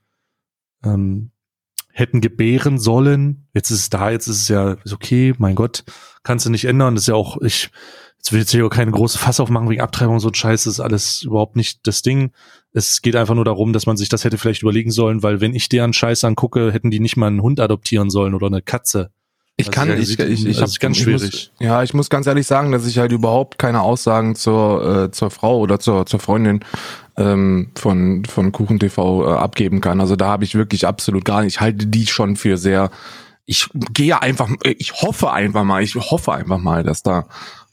[0.84, 1.30] ähm,
[1.92, 3.48] hätten gebären sollen.
[3.54, 5.84] Jetzt ist es da, jetzt ist es ja ist okay, mein Gott,
[6.22, 6.94] kannst du nicht ändern.
[6.94, 7.70] Das ist ja auch, ich,
[8.18, 10.74] jetzt will jetzt hier auch keine große Fass aufmachen wegen Abtreibung, so ein Scheiß, das
[10.74, 12.32] ist alles überhaupt nicht das Ding.
[12.72, 15.54] Es geht einfach nur darum, dass man sich das hätte vielleicht überlegen sollen, weil wenn
[15.54, 19.10] ich deren Scheiß angucke, hätten die nicht mal einen Hund adoptieren sollen oder eine Katze.
[19.58, 21.22] Ich kann, also, ich, ich, ich, das ist ganz schwierig.
[21.22, 25.04] Ich muss, ja, ich muss ganz ehrlich sagen, dass ich halt überhaupt keine Aussagen zur,
[25.04, 26.60] äh, zur Frau oder zur, zur Freundin
[27.16, 30.00] ähm, von, von Kuchen TV äh, abgeben kann.
[30.00, 31.54] Also da habe ich wirklich absolut gar nicht.
[31.54, 32.90] Ich halte die schon für sehr.
[33.46, 37.26] Ich gehe einfach, ich hoffe einfach mal, ich hoffe einfach mal, dass da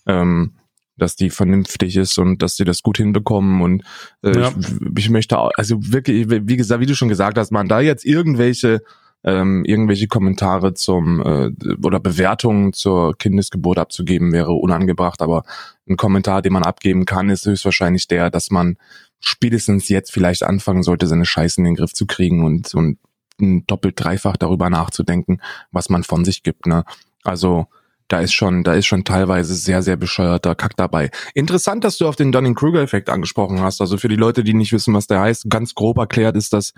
[0.05, 0.53] ähm,
[0.95, 3.83] dass die vernünftig ist und dass sie das gut hinbekommen und
[4.23, 4.51] äh, ja.
[4.59, 7.81] ich, ich möchte auch, also wirklich, wie gesagt, wie du schon gesagt hast, man da
[7.81, 8.83] jetzt irgendwelche
[9.23, 11.51] ähm, irgendwelche Kommentare zum äh,
[11.83, 15.43] oder Bewertungen zur Kindesgeburt abzugeben wäre unangebracht, aber
[15.87, 18.77] ein Kommentar, den man abgeben kann, ist höchstwahrscheinlich der, dass man
[19.19, 22.97] spätestens jetzt vielleicht anfangen sollte, seine Scheiße in den Griff zu kriegen und und
[23.67, 26.67] doppelt dreifach darüber nachzudenken, was man von sich gibt.
[26.67, 26.83] Ne?
[27.23, 27.67] Also
[28.07, 31.11] da ist schon, da ist schon teilweise sehr, sehr bescheuerter Kack dabei.
[31.33, 33.81] Interessant, dass du auf den Dunning-Kruger-Effekt angesprochen hast.
[33.81, 36.73] Also für die Leute, die nicht wissen, was der heißt, ganz grob erklärt ist das,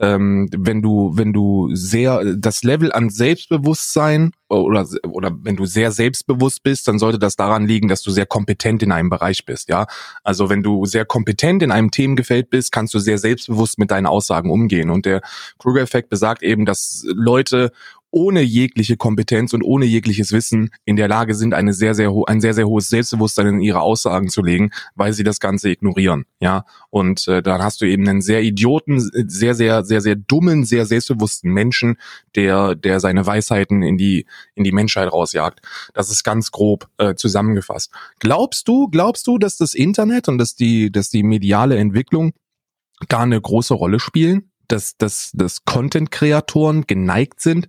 [0.00, 5.92] ähm, wenn du, wenn du sehr, das Level an Selbstbewusstsein oder, oder wenn du sehr
[5.92, 9.68] selbstbewusst bist, dann sollte das daran liegen, dass du sehr kompetent in einem Bereich bist,
[9.68, 9.86] ja.
[10.24, 14.06] Also wenn du sehr kompetent in einem Themengefeld bist, kannst du sehr selbstbewusst mit deinen
[14.06, 14.90] Aussagen umgehen.
[14.90, 15.20] Und der
[15.58, 17.70] Kruger-Effekt besagt eben, dass Leute
[18.10, 22.40] ohne jegliche Kompetenz und ohne jegliches Wissen in der Lage sind, eine sehr, sehr ein
[22.40, 26.24] sehr, sehr hohes Selbstbewusstsein in ihre Aussagen zu legen, weil sie das Ganze ignorieren.
[26.40, 30.64] Ja, und äh, dann hast du eben einen sehr idioten, sehr, sehr, sehr, sehr dummen,
[30.64, 31.98] sehr selbstbewussten Menschen,
[32.34, 35.60] der, der seine Weisheiten in die, in die Menschheit rausjagt.
[35.94, 37.92] Das ist ganz grob äh, zusammengefasst.
[38.18, 42.32] Glaubst du, glaubst du, dass das Internet und dass die, dass die mediale Entwicklung
[43.08, 44.50] da eine große Rolle spielen?
[44.68, 47.66] Dass, dass, dass Content-Kreatoren geneigt sind,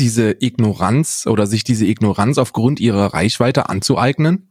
[0.00, 4.48] diese Ignoranz oder sich diese Ignoranz aufgrund ihrer Reichweite anzueignen?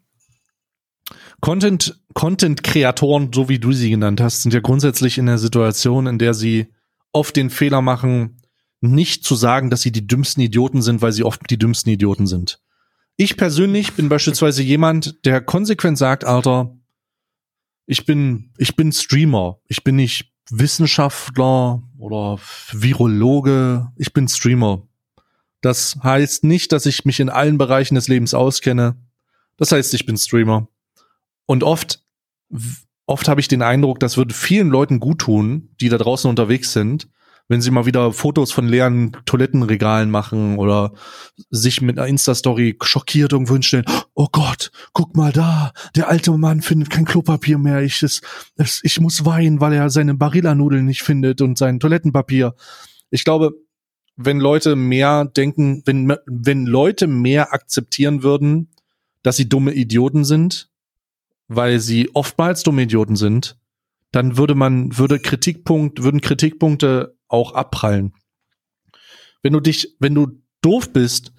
[1.42, 6.20] Content, Content-Kreatoren, so wie du sie genannt hast, sind ja grundsätzlich in der Situation, in
[6.20, 6.68] der sie
[7.12, 8.42] oft den Fehler machen,
[8.82, 12.28] nicht zu sagen, dass sie die dümmsten Idioten sind, weil sie oft die dümmsten Idioten
[12.28, 12.62] sind.
[13.18, 16.78] Ich persönlich bin beispielsweise jemand, der konsequent sagt, Alter,
[17.86, 19.60] ich bin, ich bin Streamer.
[19.68, 22.40] Ich bin nicht Wissenschaftler oder
[22.72, 23.88] Virologe.
[23.98, 24.88] Ich bin Streamer.
[25.62, 28.96] Das heißt nicht, dass ich mich in allen Bereichen des Lebens auskenne.
[29.58, 30.68] Das heißt, ich bin Streamer.
[31.46, 32.04] Und oft,
[33.06, 36.72] oft habe ich den Eindruck, das würde vielen Leuten gut tun, die da draußen unterwegs
[36.72, 37.10] sind,
[37.50, 40.94] wenn sie mal wieder Fotos von leeren Toilettenregalen machen oder
[41.50, 43.86] sich mit einer Insta-Story schockiert irgendwo hinstellen.
[44.14, 47.82] Oh Gott, guck mal da, der alte Mann findet kein Klopapier mehr.
[47.82, 48.22] Ich, es,
[48.56, 52.56] es, ich muss weinen, weil er seine Barilla-Nudeln nicht findet und sein Toilettenpapier.
[53.10, 53.54] Ich glaube,
[54.22, 58.70] wenn Leute mehr denken, wenn, wenn Leute mehr akzeptieren würden,
[59.24, 60.70] dass sie dumme Idioten sind,
[61.48, 63.58] weil sie oftmals dumme Idioten sind,
[64.12, 68.14] dann würde man, würde Kritikpunkt, würden Kritikpunkte auch abprallen.
[69.42, 71.32] Wenn du dich, wenn du doof bist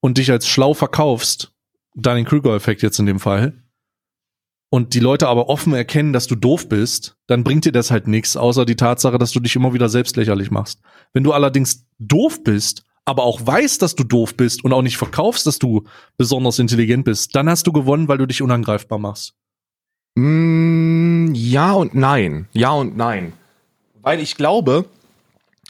[0.00, 1.52] und dich als schlau verkaufst,
[1.94, 3.62] dann den Krüger-Effekt jetzt in dem Fall,
[4.76, 8.08] und die Leute aber offen erkennen, dass du doof bist, dann bringt dir das halt
[8.08, 10.82] nichts, außer die Tatsache, dass du dich immer wieder selbst lächerlich machst.
[11.14, 14.98] Wenn du allerdings doof bist, aber auch weißt, dass du doof bist und auch nicht
[14.98, 15.84] verkaufst, dass du
[16.18, 19.32] besonders intelligent bist, dann hast du gewonnen, weil du dich unangreifbar machst.
[20.14, 22.46] Mm, ja und nein.
[22.52, 23.32] Ja und nein.
[24.02, 24.84] Weil ich glaube,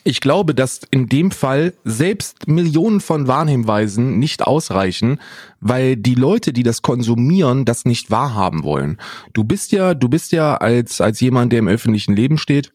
[0.07, 5.21] ich glaube, dass in dem Fall selbst Millionen von Warnhinweisen nicht ausreichen,
[5.61, 8.99] weil die Leute, die das konsumieren, das nicht wahrhaben wollen.
[9.33, 12.73] Du bist ja, du bist ja als, als jemand, der im öffentlichen Leben steht,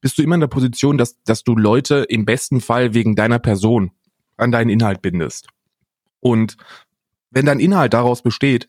[0.00, 3.40] bist du immer in der Position, dass, dass du Leute im besten Fall wegen deiner
[3.40, 3.90] Person
[4.36, 5.48] an deinen Inhalt bindest.
[6.20, 6.56] Und
[7.30, 8.68] wenn dein Inhalt daraus besteht,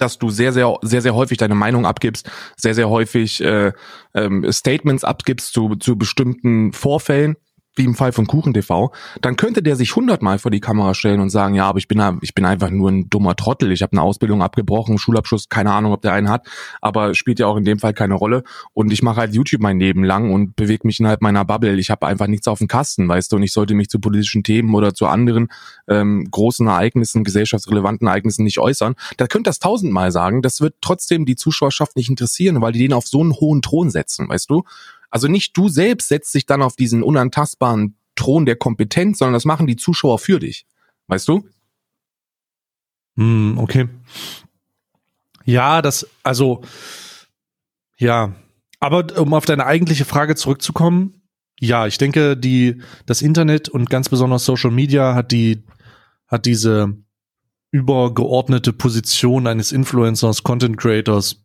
[0.00, 3.72] dass du sehr, sehr, sehr, sehr häufig deine Meinung abgibst, sehr, sehr häufig äh,
[4.14, 7.36] ähm, Statements abgibst zu, zu bestimmten Vorfällen,
[7.76, 11.20] wie im Fall von Kuchen TV, dann könnte der sich hundertmal vor die Kamera stellen
[11.20, 13.70] und sagen, ja, aber ich bin, ich bin einfach nur ein dummer Trottel.
[13.72, 16.46] Ich habe eine Ausbildung abgebrochen, Schulabschluss, keine Ahnung, ob der einen hat,
[16.80, 18.42] aber spielt ja auch in dem Fall keine Rolle.
[18.72, 21.78] Und ich mache halt YouTube mein Leben lang und bewege mich innerhalb meiner Bubble.
[21.78, 24.42] Ich habe einfach nichts auf dem Kasten, weißt du, und ich sollte mich zu politischen
[24.42, 25.48] Themen oder zu anderen
[25.88, 28.94] ähm, großen Ereignissen, gesellschaftsrelevanten Ereignissen nicht äußern.
[29.16, 30.42] Da könnte das tausendmal sagen.
[30.42, 33.90] Das wird trotzdem die Zuschauerschaft nicht interessieren, weil die den auf so einen hohen Thron
[33.90, 34.64] setzen, weißt du?
[35.10, 39.44] Also nicht du selbst setzt dich dann auf diesen unantastbaren Thron der Kompetenz, sondern das
[39.44, 40.66] machen die Zuschauer für dich.
[41.08, 41.46] Weißt du?
[43.16, 43.88] Hm, okay.
[45.44, 46.62] Ja, das, also,
[47.98, 48.34] ja.
[48.78, 51.22] Aber um auf deine eigentliche Frage zurückzukommen,
[51.58, 55.64] ja, ich denke, die, das Internet und ganz besonders Social Media hat die,
[56.26, 56.96] hat diese
[57.70, 61.44] übergeordnete Position eines Influencers, Content Creators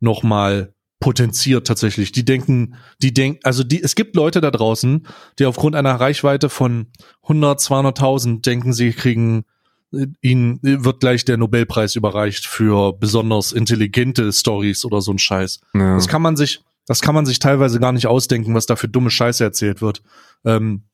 [0.00, 2.12] nochmal potenziert tatsächlich.
[2.12, 5.06] Die denken, die denken, also die, es gibt Leute da draußen,
[5.38, 6.88] die aufgrund einer Reichweite von
[7.22, 9.44] 100, 200.000 denken, sie kriegen,
[9.92, 15.60] äh, ihnen wird gleich der Nobelpreis überreicht für besonders intelligente Stories oder so ein Scheiß.
[15.74, 15.94] Ja.
[15.94, 18.88] Das kann man sich, das kann man sich teilweise gar nicht ausdenken, was da für
[18.88, 20.02] dumme Scheiße erzählt wird.
[20.44, 20.84] Ähm,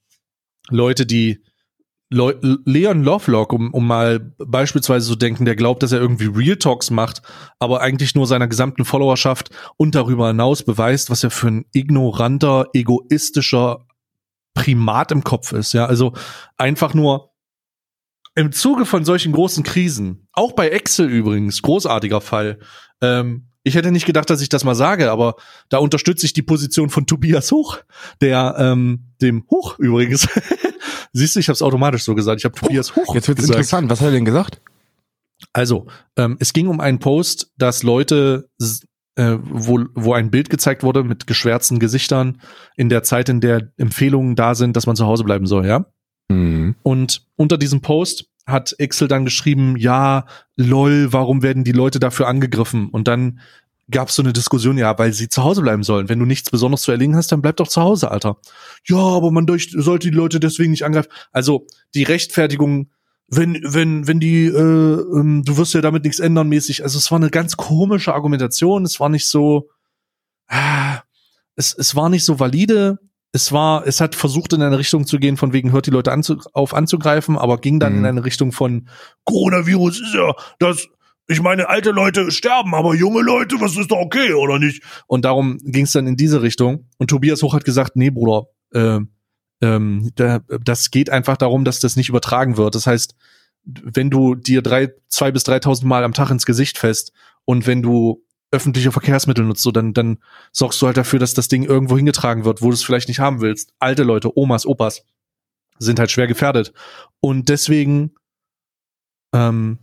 [0.69, 1.43] Leute, die,
[2.15, 6.57] Le Leon Lovelock, um, um mal beispielsweise zu denken, der glaubt, dass er irgendwie Real
[6.57, 7.23] Talks macht,
[7.59, 12.69] aber eigentlich nur seiner gesamten Followerschaft und darüber hinaus beweist, was er für ein ignoranter,
[12.73, 13.87] egoistischer
[14.55, 15.73] Primat im Kopf ist.
[15.73, 16.13] Ja, also
[16.57, 17.33] einfach nur
[18.37, 22.59] im Zuge von solchen großen Krisen, auch bei Excel übrigens, großartiger Fall.
[23.01, 25.37] Ähm, ich hätte nicht gedacht, dass ich das mal sage, aber
[25.69, 27.79] da unterstütze ich die Position von Tobias Hoch,
[28.21, 30.29] der ähm, dem Hoch übrigens
[31.17, 32.41] Siehst du, ich habe es automatisch so gesagt.
[32.41, 33.15] Ich habe Tobias Hoch.
[33.15, 33.89] Jetzt wird interessant.
[33.89, 34.61] Was hat er denn gesagt?
[35.53, 38.49] Also, ähm, es ging um einen Post, dass Leute,
[39.15, 42.41] äh, wo, wo ein Bild gezeigt wurde mit geschwärzten Gesichtern
[42.77, 45.87] in der Zeit, in der Empfehlungen da sind, dass man zu Hause bleiben soll, ja?
[46.29, 46.75] Mhm.
[46.83, 50.27] Und unter diesem Post hat Excel dann geschrieben, ja,
[50.57, 52.89] lol, warum werden die Leute dafür angegriffen?
[52.91, 53.41] Und dann
[53.91, 56.09] gab es so eine Diskussion, ja, weil sie zu Hause bleiben sollen.
[56.09, 58.39] Wenn du nichts Besonderes zu erlegen hast, dann bleib doch zu Hause, Alter.
[58.87, 61.11] Ja, aber man durch, sollte die Leute deswegen nicht angreifen.
[61.33, 62.91] Also die Rechtfertigung,
[63.29, 66.83] wenn, wenn, wenn die, äh, ähm, du wirst ja damit nichts ändern mäßig.
[66.83, 68.85] Also es war eine ganz komische Argumentation.
[68.85, 69.69] Es war nicht so,
[70.49, 71.01] ah,
[71.57, 72.99] es, es war nicht so valide.
[73.35, 76.13] Es war, es hat versucht in eine Richtung zu gehen, von wegen hört die Leute
[76.13, 77.99] anzu, auf anzugreifen, aber ging dann mhm.
[77.99, 78.89] in eine Richtung von
[79.25, 80.89] Coronavirus ist ja das
[81.27, 84.83] ich meine, alte Leute sterben, aber junge Leute, was ist doch okay, oder nicht?
[85.07, 86.91] Und darum ging es dann in diese Richtung.
[86.99, 89.01] Und Tobias Hoch hat gesagt, nee, Bruder, äh,
[89.63, 92.75] ähm, da, das geht einfach darum, dass das nicht übertragen wird.
[92.75, 93.17] Das heißt,
[93.65, 97.13] wenn du dir drei, zwei bis dreitausend Mal am Tag ins Gesicht fest
[97.47, 98.24] und wenn du
[98.55, 100.19] öffentliche Verkehrsmittel nutzt, so dann, dann
[100.53, 103.21] sorgst du halt dafür, dass das Ding irgendwo hingetragen wird, wo du es vielleicht nicht
[103.21, 103.73] haben willst.
[103.79, 105.05] Alte Leute, Omas, Opas
[105.79, 106.73] sind halt schwer gefährdet.
[107.21, 108.15] Und deswegen
[109.35, 109.79] ähm,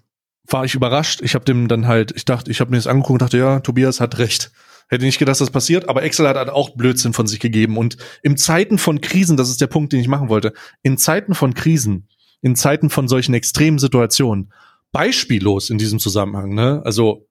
[0.47, 1.21] war ich überrascht.
[1.21, 3.59] Ich habe dem dann halt, ich dachte, ich habe mir das angeguckt und dachte, ja,
[3.59, 4.51] Tobias hat recht.
[4.89, 7.77] Hätte nicht gedacht, dass das passiert, aber Excel hat halt auch Blödsinn von sich gegeben.
[7.77, 10.53] Und in Zeiten von Krisen, das ist der Punkt, den ich machen wollte,
[10.83, 12.09] in Zeiten von Krisen,
[12.41, 14.51] in Zeiten von solchen extremen Situationen,
[14.91, 16.81] beispiellos in diesem Zusammenhang, ne?
[16.83, 17.29] Also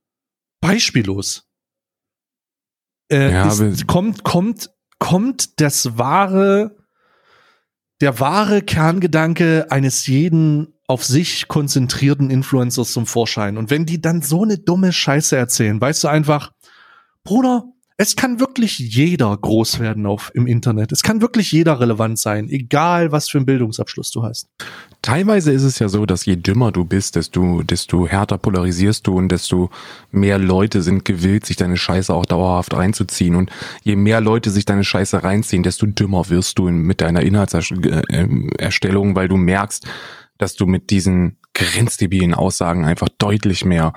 [0.61, 1.49] beispiellos.
[3.11, 6.77] Äh, ja, ist, kommt, kommt, kommt das wahre,
[8.01, 13.59] der wahre Kerngedanke eines jeden auf sich konzentrierten Influencers zum Vorschein.
[13.59, 16.53] Und wenn die dann so eine dumme Scheiße erzählen, weißt du einfach,
[17.25, 17.65] Bruder,
[18.03, 20.91] Es kann wirklich jeder groß werden auf im Internet.
[20.91, 24.49] Es kann wirklich jeder relevant sein, egal was für einen Bildungsabschluss du hast.
[25.03, 29.17] Teilweise ist es ja so, dass je dümmer du bist, desto, desto härter polarisierst du
[29.17, 29.71] und desto
[30.11, 33.35] mehr Leute sind gewillt, sich deine Scheiße auch dauerhaft reinzuziehen.
[33.35, 33.51] Und
[33.83, 39.29] je mehr Leute sich deine Scheiße reinziehen, desto dümmer wirst du mit deiner Inhaltserstellung, weil
[39.29, 39.87] du merkst,
[40.37, 43.95] dass du mit diesen grenzdebilen Aussagen einfach deutlich mehr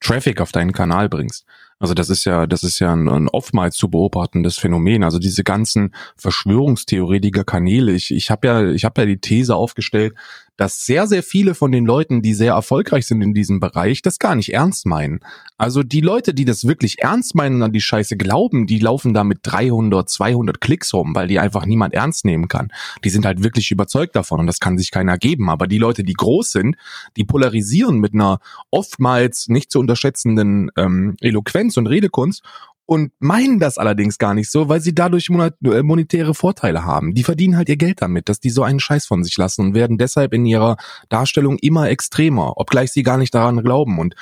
[0.00, 1.46] Traffic auf deinen Kanal bringst.
[1.82, 5.02] Also das ist ja, das ist ja ein, ein oftmals zu beobachtendes Phänomen.
[5.02, 7.90] Also diese ganzen Verschwörungstheoretiker Kanäle.
[7.90, 10.14] Ich, ich habe ja, ich habe ja die These aufgestellt,
[10.62, 14.20] dass sehr, sehr viele von den Leuten, die sehr erfolgreich sind in diesem Bereich, das
[14.20, 15.18] gar nicht ernst meinen.
[15.58, 19.12] Also die Leute, die das wirklich ernst meinen und an die Scheiße glauben, die laufen
[19.12, 22.70] da mit 300, 200 Klicks rum, weil die einfach niemand ernst nehmen kann.
[23.02, 25.50] Die sind halt wirklich überzeugt davon und das kann sich keiner geben.
[25.50, 26.76] Aber die Leute, die groß sind,
[27.16, 28.38] die polarisieren mit einer
[28.70, 32.44] oftmals nicht zu unterschätzenden ähm, Eloquenz und Redekunst
[32.92, 37.14] und meinen das allerdings gar nicht so, weil sie dadurch äh, monetäre Vorteile haben.
[37.14, 39.74] Die verdienen halt ihr Geld damit, dass die so einen Scheiß von sich lassen und
[39.74, 40.76] werden deshalb in ihrer
[41.08, 43.98] Darstellung immer extremer, obgleich sie gar nicht daran glauben.
[43.98, 44.14] Und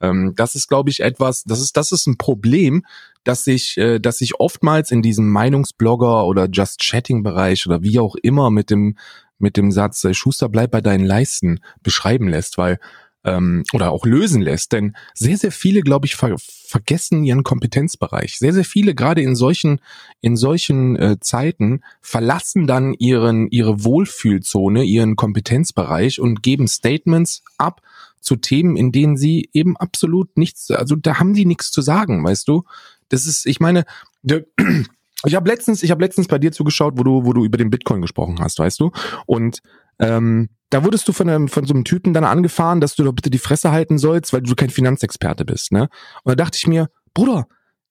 [0.00, 2.84] ähm, das ist, glaube ich, etwas, das ist, das ist ein Problem,
[3.22, 8.00] dass sich, äh, dass sich oftmals in diesem Meinungsblogger oder Just Chatting Bereich oder wie
[8.00, 8.96] auch immer mit dem
[9.38, 12.78] mit dem Satz äh, Schuster bleib bei deinen Leisten beschreiben lässt, weil
[13.26, 14.72] ähm, oder auch lösen lässt.
[14.72, 18.38] Denn sehr, sehr viele, glaube ich, ver vergessen ihren Kompetenzbereich.
[18.38, 19.80] Sehr, sehr viele, gerade in solchen,
[20.20, 27.82] in solchen äh, Zeiten, verlassen dann ihren, ihre Wohlfühlzone, ihren Kompetenzbereich und geben Statements ab
[28.20, 32.24] zu Themen, in denen sie eben absolut nichts, also da haben die nichts zu sagen,
[32.24, 32.64] weißt du?
[33.08, 33.84] Das ist, ich meine,
[34.24, 37.70] ich habe letztens, ich habe letztens bei dir zugeschaut, wo du, wo du über den
[37.70, 38.90] Bitcoin gesprochen hast, weißt du?
[39.26, 39.62] Und
[39.98, 43.12] ähm, da wurdest du von, einem, von so einem Typen dann angefahren, dass du doch
[43.12, 45.88] bitte die Fresse halten sollst, weil du kein Finanzexperte bist, ne?
[46.24, 47.46] Und da dachte ich mir, Bruder,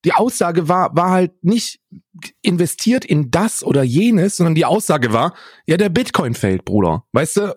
[0.05, 1.79] die Aussage war, war halt nicht
[2.41, 5.33] investiert in das oder jenes, sondern die Aussage war,
[5.65, 7.03] ja, der Bitcoin fällt, Bruder.
[7.11, 7.55] Weißt du?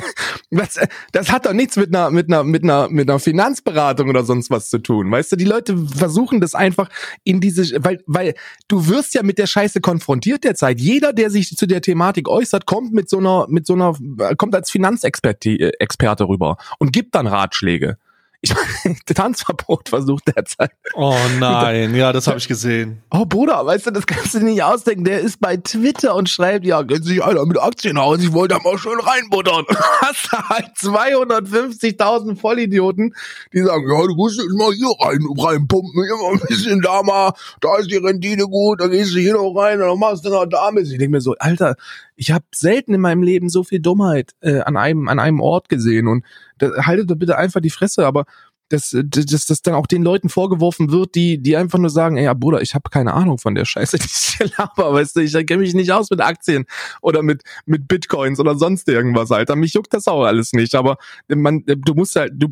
[0.50, 0.80] das,
[1.12, 4.50] das hat doch nichts mit einer, mit einer, mit einer, mit einer Finanzberatung oder sonst
[4.50, 5.10] was zu tun.
[5.10, 6.88] Weißt du, die Leute versuchen das einfach
[7.22, 8.34] in diese, weil, weil
[8.66, 10.80] du wirst ja mit der Scheiße konfrontiert derzeit.
[10.80, 13.94] Jeder, der sich zu der Thematik äußert, kommt mit so einer, mit so einer,
[14.36, 17.98] kommt als Finanzexperte Experte rüber und gibt dann Ratschläge.
[18.42, 20.70] Ich meine, Tanzverbot versucht derzeit.
[20.94, 23.02] Oh nein, ja, das habe ich gesehen.
[23.10, 25.04] Oh Bruder, weißt du, das kannst du dir nicht ausdenken.
[25.04, 28.54] Der ist bei Twitter und schreibt, ja, kennt sich einer mit Aktien aus, ich wollte
[28.54, 29.66] da mal schön reinbuttern.
[30.00, 33.14] Hast du halt 250.000 Vollidioten,
[33.52, 37.34] die sagen, ja, du musst jetzt mal hier rein, reinpumpen, immer ein bisschen da mal,
[37.60, 40.46] da ist die Rendite gut, da gehst du hier noch rein dann machst du noch
[40.46, 40.84] da mit.
[40.84, 41.76] Ich denke mir so, Alter,
[42.16, 45.68] ich habe selten in meinem Leben so viel Dummheit äh, an einem an einem Ort
[45.68, 46.24] gesehen und
[46.60, 48.24] da, haltet doch bitte einfach die Fresse, aber
[48.70, 52.24] dass, dass, dass dann auch den Leuten vorgeworfen wird, die, die einfach nur sagen, ey,
[52.24, 55.20] ja, Bruder, ich habe keine Ahnung von der Scheiße, die ich hier laber, weißt du,
[55.20, 56.66] ich kenne mich nicht aus mit Aktien
[57.02, 59.56] oder mit, mit Bitcoins oder sonst irgendwas, Alter.
[59.56, 62.48] Mich juckt das auch alles nicht, aber man, du musst halt, du,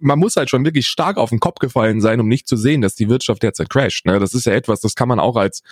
[0.00, 2.80] man muss halt schon wirklich stark auf den Kopf gefallen sein, um nicht zu sehen,
[2.80, 4.18] dass die Wirtschaft derzeit crasht, ne?
[4.18, 5.62] Das ist ja etwas, das kann man auch als,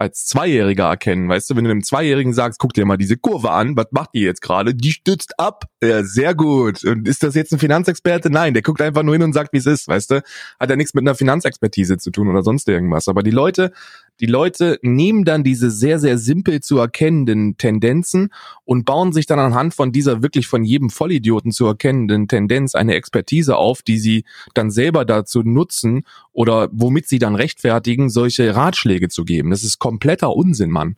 [0.00, 1.28] als Zweijähriger erkennen.
[1.28, 4.10] Weißt du, wenn du einem Zweijährigen sagst, guck dir mal diese Kurve an, was macht
[4.14, 4.74] die jetzt gerade?
[4.74, 5.66] Die stützt ab.
[5.82, 6.82] Ja, sehr gut.
[6.84, 8.30] Und ist das jetzt ein Finanzexperte?
[8.30, 10.22] Nein, der guckt einfach nur hin und sagt, wie es ist, weißt du?
[10.58, 13.08] Hat ja nichts mit einer Finanzexpertise zu tun oder sonst irgendwas.
[13.08, 13.72] Aber die Leute
[14.20, 18.28] die Leute nehmen dann diese sehr, sehr simpel zu erkennenden Tendenzen
[18.64, 22.94] und bauen sich dann anhand von dieser wirklich von jedem Vollidioten zu erkennenden Tendenz eine
[22.94, 26.02] Expertise auf, die sie dann selber dazu nutzen
[26.32, 29.50] oder womit sie dann rechtfertigen, solche Ratschläge zu geben.
[29.50, 30.96] Das ist kompletter Unsinn, Mann.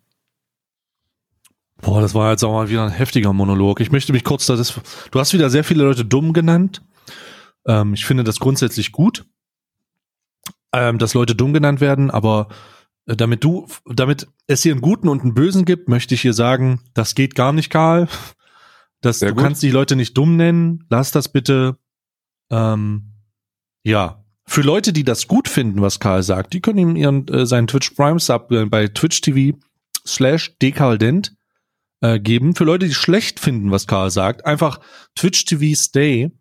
[1.81, 3.81] Boah, das war jetzt auch mal wieder ein heftiger Monolog.
[3.81, 4.81] Ich möchte mich kurz, das ist,
[5.11, 6.83] du hast wieder sehr viele Leute dumm genannt.
[7.67, 9.25] Ähm, ich finde das grundsätzlich gut,
[10.73, 12.49] ähm, dass Leute dumm genannt werden, aber
[13.07, 16.81] damit du, damit es hier einen Guten und einen Bösen gibt, möchte ich hier sagen,
[16.95, 18.09] das geht gar nicht, Karl.
[19.01, 19.43] Das, du gut.
[19.43, 20.85] kannst die Leute nicht dumm nennen.
[20.89, 21.79] Lass das bitte.
[22.51, 23.15] Ähm,
[23.83, 24.25] ja.
[24.45, 27.67] Für Leute, die das gut finden, was Karl sagt, die können ihm ihren äh, seinen
[27.67, 29.59] Twitch Prime Sub äh, bei Twitch TV
[30.07, 31.35] slash dekaldent
[32.01, 32.55] äh, geben.
[32.55, 34.81] Für Leute, die schlecht finden, was Karl sagt, einfach
[35.15, 36.33] Twitch TV Stay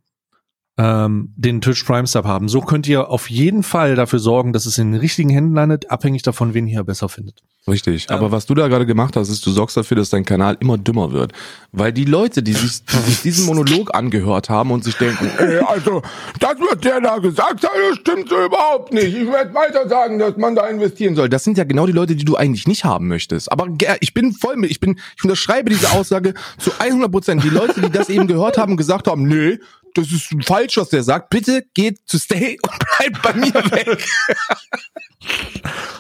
[0.78, 2.48] ähm, den Twitch Prime Sub haben.
[2.48, 5.92] So könnt ihr auf jeden Fall dafür sorgen, dass es in den richtigen Händen landet,
[5.92, 7.44] abhängig davon, wen ihr besser findet.
[7.68, 8.08] Richtig.
[8.10, 8.16] Ähm.
[8.16, 10.78] Aber was du da gerade gemacht hast, ist, du sorgst dafür, dass dein Kanal immer
[10.78, 11.34] dümmer wird.
[11.72, 15.60] Weil die Leute, die sich, die sich diesen Monolog angehört haben und sich denken, ey,
[15.60, 16.02] also,
[16.40, 19.16] das, was der da gesagt hat, das stimmt so überhaupt nicht.
[19.16, 21.30] Ich werde weiter sagen, dass man da investieren soll.
[21.30, 23.52] Das sind ja genau die Leute, die du eigentlich nicht haben möchtest.
[23.52, 23.68] Aber
[24.00, 27.44] ich bin voll mit, ich bin, ich unterschreibe diese Aussage zu 100 Prozent.
[27.44, 29.60] Die Leute, die das eben gehört haben, gesagt haben, nee,
[29.96, 31.30] das ist falsch, was der sagt.
[31.30, 34.08] Bitte geht zu Stay und bleibt bei mir weg.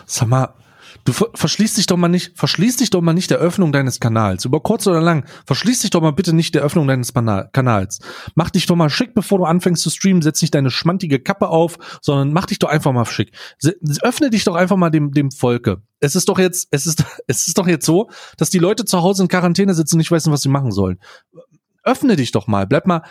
[0.05, 0.53] Sag mal,
[1.05, 3.99] du ver verschließt dich doch mal nicht, verschließt dich doch mal nicht der Öffnung deines
[3.99, 4.45] Kanals.
[4.45, 7.99] Über kurz oder lang, verschließ dich doch mal bitte nicht der Öffnung deines Pana Kanals.
[8.35, 11.49] Mach dich doch mal schick, bevor du anfängst zu streamen, setz nicht deine schmantige Kappe
[11.49, 13.31] auf, sondern mach dich doch einfach mal schick.
[13.59, 15.81] Se öffne dich doch einfach mal dem, dem Volke.
[15.99, 19.01] Es ist doch jetzt, es ist, es ist doch jetzt so, dass die Leute zu
[19.01, 20.99] Hause in Quarantäne sitzen und nicht wissen, was sie machen sollen
[21.84, 23.01] öffne dich doch mal, bleib mal,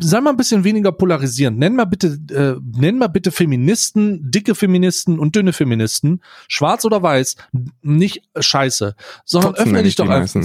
[0.00, 1.58] sei mal ein bisschen weniger polarisierend.
[1.58, 7.02] Nenn mal bitte, äh, nenn mal bitte Feministen, dicke Feministen und dünne Feministen, schwarz oder
[7.02, 7.36] weiß,
[7.82, 8.94] nicht scheiße,
[9.24, 10.40] sondern Kotzen öffne dich doch einfach,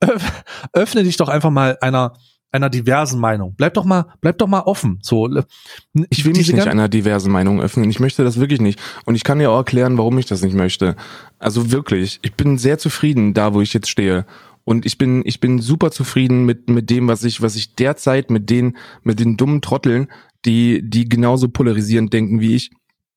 [0.72, 2.14] öffne dich doch einfach mal einer
[2.52, 3.54] einer diversen Meinung.
[3.56, 4.98] Bleib doch mal, bleib doch mal offen.
[5.02, 5.26] So,
[6.10, 7.88] Ich will mich nicht einer diversen Meinung öffnen.
[7.88, 8.78] Ich möchte das wirklich nicht.
[9.06, 10.94] Und ich kann dir auch erklären, warum ich das nicht möchte.
[11.38, 14.26] Also wirklich, ich bin sehr zufrieden da, wo ich jetzt stehe.
[14.64, 18.30] Und ich bin, ich bin super zufrieden mit, mit dem, was ich, was ich derzeit
[18.30, 20.08] mit den, mit den dummen Trotteln,
[20.44, 22.70] die, die genauso polarisierend denken wie ich,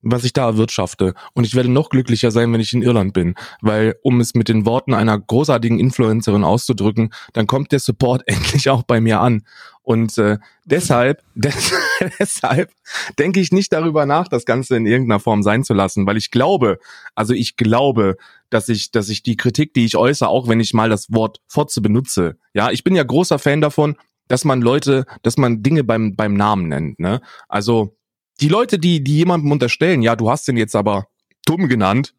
[0.05, 1.15] was ich da erwirtschafte.
[1.33, 3.35] Und ich werde noch glücklicher sein, wenn ich in Irland bin.
[3.61, 8.69] Weil, um es mit den Worten einer großartigen Influencerin auszudrücken, dann kommt der Support endlich
[8.69, 9.43] auch bei mir an.
[9.81, 11.73] Und äh, deshalb, des,
[12.19, 12.71] deshalb
[13.19, 16.31] denke ich nicht darüber nach, das Ganze in irgendeiner Form sein zu lassen, weil ich
[16.31, 16.79] glaube,
[17.15, 18.15] also ich glaube,
[18.49, 21.41] dass ich, dass ich die Kritik, die ich äußere, auch wenn ich mal das Wort
[21.47, 23.95] Fotze benutze, ja, ich bin ja großer Fan davon,
[24.27, 27.21] dass man Leute, dass man Dinge beim beim Namen nennt, ne?
[27.47, 27.95] Also
[28.41, 31.07] die Leute, die die jemandem unterstellen, ja, du hast den jetzt aber
[31.45, 32.13] dumm genannt,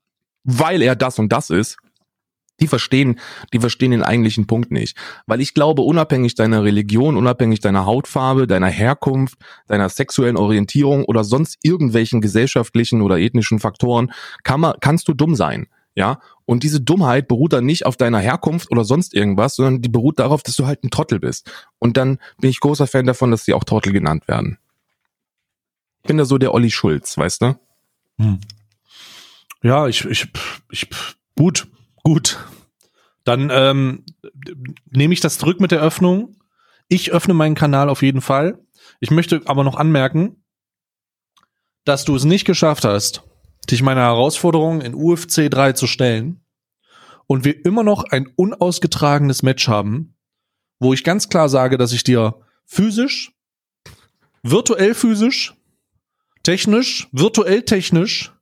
[0.45, 1.77] weil er das und das ist,
[2.61, 3.19] die verstehen,
[3.53, 4.97] die verstehen den eigentlichen Punkt nicht.
[5.27, 11.23] Weil ich glaube, unabhängig deiner Religion, unabhängig deiner Hautfarbe, deiner Herkunft, deiner sexuellen Orientierung oder
[11.25, 14.11] sonst irgendwelchen gesellschaftlichen oder ethnischen Faktoren,
[14.43, 15.67] kann man, kannst du dumm sein.
[15.95, 19.89] Ja, und diese Dummheit beruht dann nicht auf deiner Herkunft oder sonst irgendwas, sondern die
[19.89, 21.51] beruht darauf, dass du halt ein Trottel bist.
[21.79, 24.59] Und dann bin ich großer Fan davon, dass sie auch Trottel genannt werden.
[26.07, 27.59] Bin da so der Olli Schulz, weißt du?
[28.19, 28.41] Hm.
[29.63, 30.29] Ja, ich, ich,
[30.71, 30.89] ich,
[31.37, 31.67] gut,
[32.03, 32.39] gut.
[33.25, 34.05] Dann ähm,
[34.91, 36.37] nehme ich das zurück mit der Öffnung.
[36.89, 38.61] Ich öffne meinen Kanal auf jeden Fall.
[39.01, 40.45] Ich möchte aber noch anmerken,
[41.85, 43.25] dass du es nicht geschafft hast,
[43.69, 46.41] dich meiner Herausforderung in UFC 3 zu stellen
[47.27, 50.15] und wir immer noch ein unausgetragenes Match haben,
[50.79, 53.33] wo ich ganz klar sage, dass ich dir physisch,
[54.43, 55.56] virtuell physisch,
[56.47, 58.33] technisch, virtuell technisch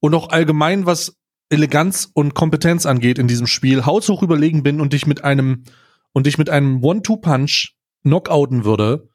[0.00, 1.16] und auch allgemein, was
[1.50, 5.64] Eleganz und Kompetenz angeht in diesem Spiel, haushoch überlegen bin und dich mit einem
[6.12, 9.08] und dich mit einem One-Two-Punch knockouten würde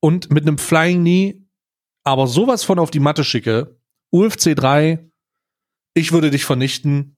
[0.00, 1.42] und mit einem Flying Knee
[2.04, 3.76] aber sowas von auf die Matte schicke,
[4.10, 5.10] UFC 3,
[5.92, 7.16] ich würde dich vernichten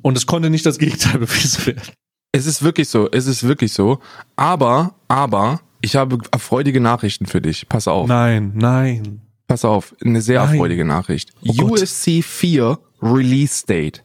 [0.00, 1.92] und es konnte nicht das Gegenteil bewiesen werden.
[2.32, 3.98] Es ist wirklich so, es ist wirklich so.
[4.36, 7.68] Aber, aber, ich habe freudige Nachrichten für dich.
[7.68, 8.08] Pass auf.
[8.08, 9.20] Nein, nein.
[9.50, 10.52] Pass auf, eine sehr Nein.
[10.52, 11.32] erfreuliche Nachricht.
[11.44, 11.72] Oh.
[11.72, 14.04] USC 4 Release Date.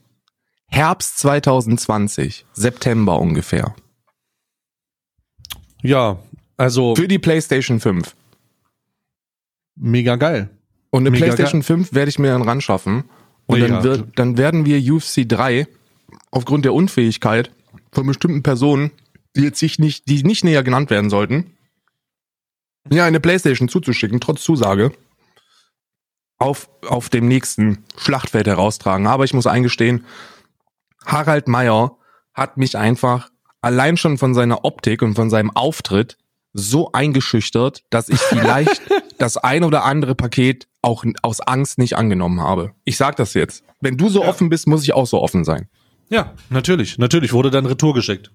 [0.66, 3.76] Herbst 2020, September ungefähr.
[5.84, 6.18] Ja,
[6.58, 8.16] also Für die PlayStation 5.
[9.76, 10.50] mega geil.
[10.90, 13.04] Und eine Mega PlayStation 5 werde ich mir dann ran schaffen.
[13.46, 13.68] Und Mega.
[13.68, 15.68] dann, wird, dann werden wir UFC 3
[16.32, 17.52] aufgrund der Unfähigkeit
[17.92, 18.90] von bestimmten Personen,
[19.36, 21.52] die jetzt sich nicht, die nicht näher genannt werden sollten,
[22.90, 24.92] ja, eine PlayStation zuzuschicken, trotz Zusage,
[26.38, 29.08] auf, auf dem nächsten Schlachtfeld heraustragen.
[29.08, 30.06] Aber ich muss eingestehen,
[31.06, 31.98] Harald Meyer
[32.34, 33.30] hat mich einfach
[33.62, 36.18] allein schon von seiner Optik und von seinem Auftritt
[36.54, 38.82] so eingeschüchtert, dass ich vielleicht
[39.18, 42.72] das ein oder andere Paket auch aus Angst nicht angenommen habe.
[42.84, 43.64] Ich sag das jetzt.
[43.82, 44.30] Wenn du so Ja.
[44.30, 45.68] offen bist, muss ich auch so offen sein.
[46.10, 48.32] Ja, natürlich, natürlich wurde dann Retour geschickt.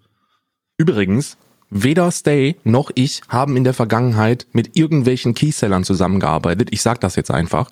[0.76, 1.36] Übrigens,
[1.70, 6.68] weder Stay noch ich haben in der Vergangenheit mit irgendwelchen Keysellern zusammengearbeitet.
[6.72, 7.70] Ich sag das jetzt einfach.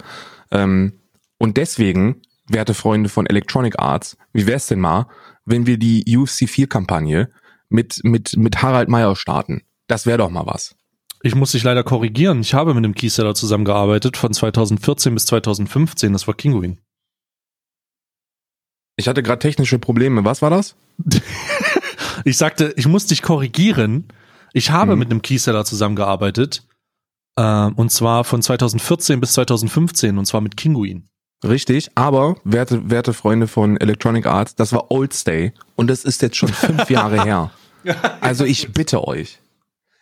[0.51, 0.95] Ähm,
[1.39, 5.07] und deswegen, werte Freunde von Electronic Arts, wie wär's denn mal,
[5.45, 7.31] wenn wir die UFC 4 Kampagne
[7.69, 9.63] mit, mit, mit Harald Meyer starten?
[9.87, 10.75] Das wäre doch mal was.
[11.23, 12.41] Ich muss dich leider korrigieren.
[12.41, 16.13] Ich habe mit einem Keyseller zusammengearbeitet von 2014 bis 2015.
[16.13, 16.79] Das war Kinguin.
[18.97, 20.25] Ich hatte gerade technische Probleme.
[20.25, 20.77] Was war das?
[22.29, 24.05] Ich sagte, ich muss dich korrigieren.
[24.53, 24.99] Ich habe Mhm.
[24.99, 26.63] mit einem Keyseller zusammengearbeitet.
[27.37, 30.19] Äh, und zwar von 2014 bis 2015.
[30.19, 31.09] Und zwar mit Kinguin.
[31.45, 36.21] Richtig, aber werte, werte Freunde von Electronic Arts, das war Old Stay und das ist
[36.21, 37.51] jetzt schon fünf Jahre her.
[38.21, 39.39] Also ich bitte euch.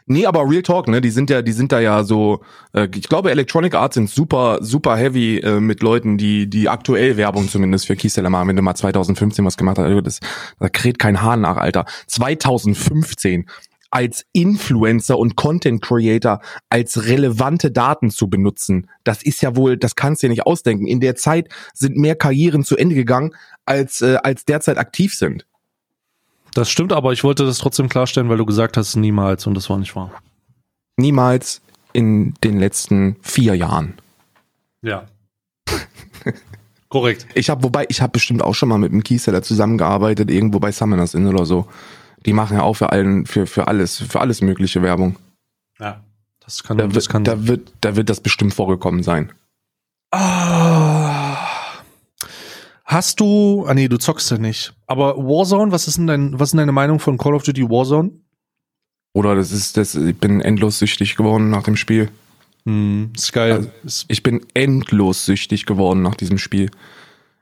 [0.09, 1.01] Nee, aber Real Talk, ne?
[1.01, 2.41] Die sind ja, die sind da ja so.
[2.73, 7.17] Äh, ich glaube, Electronic Arts sind super, super heavy äh, mit Leuten, die die aktuell
[7.17, 8.47] Werbung zumindest für Keyseller machen.
[8.47, 10.21] Wenn du mal 2015 was gemacht hast, also das,
[10.61, 11.87] da kräht kein Hahn nach, Alter.
[12.07, 13.47] 2015.
[13.91, 18.89] als Influencer und Content Creator als relevante Daten zu benutzen.
[19.05, 20.87] Das ist ja wohl, das kannst du ja nicht ausdenken.
[20.87, 23.35] In der Zeit sind mehr Karrieren zu Ende gegangen,
[23.65, 25.47] als, äh, als derzeit aktiv sind.
[26.57, 29.69] Das stimmt, aber ich wollte das trotzdem klarstellen, weil du gesagt hast, niemals und das
[29.69, 30.11] war nicht wahr.
[30.97, 31.61] Niemals
[31.93, 33.93] in den letzten vier Jahren.
[34.81, 35.05] Ja.
[36.89, 37.27] Korrekt.
[37.35, 40.73] Ich habe, wobei, ich habe bestimmt auch schon mal mit einem Keyseller zusammengearbeitet, irgendwo bei
[40.73, 41.67] Summoners Inn oder so.
[42.25, 45.17] Die machen ja auch für allen, für, für alles, für alles mögliche Werbung.
[45.79, 46.01] Ja.
[46.41, 47.25] Das kann, Da das wird, kann.
[47.25, 49.31] da wird, da wird das bestimmt vorgekommen sein.
[50.11, 50.95] Ah.
[52.87, 54.72] Hast du, ah nee, du zockst ja nicht.
[54.87, 57.68] Aber Warzone, was ist denn dein, was ist denn deine Meinung von Call of Duty
[57.68, 58.12] Warzone?
[59.12, 62.11] Oder das ist, das, ich bin endlos süchtig geworden nach dem Spiel.
[62.64, 63.72] Hm, ist geil.
[63.82, 66.70] Also- Ich bin endlos süchtig geworden nach diesem Spiel.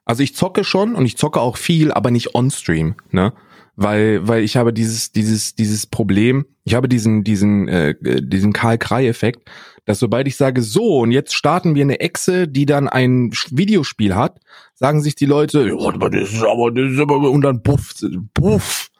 [0.06, 3.32] Also ich zocke schon und ich zocke auch viel, aber nicht on-stream, ne?
[3.76, 8.52] Weil, weil ich habe dieses, dieses, dieses Problem, ich habe diesen, diesen, äh, äh, diesen
[8.52, 9.50] Karl-Krei-Effekt,
[9.84, 14.14] dass sobald ich sage, so, und jetzt starten wir eine Echse, die dann ein Videospiel
[14.14, 14.40] hat,
[14.74, 17.94] sagen sich die Leute, ja, das ist aber, das ist aber, und dann puff,
[18.32, 18.90] puff,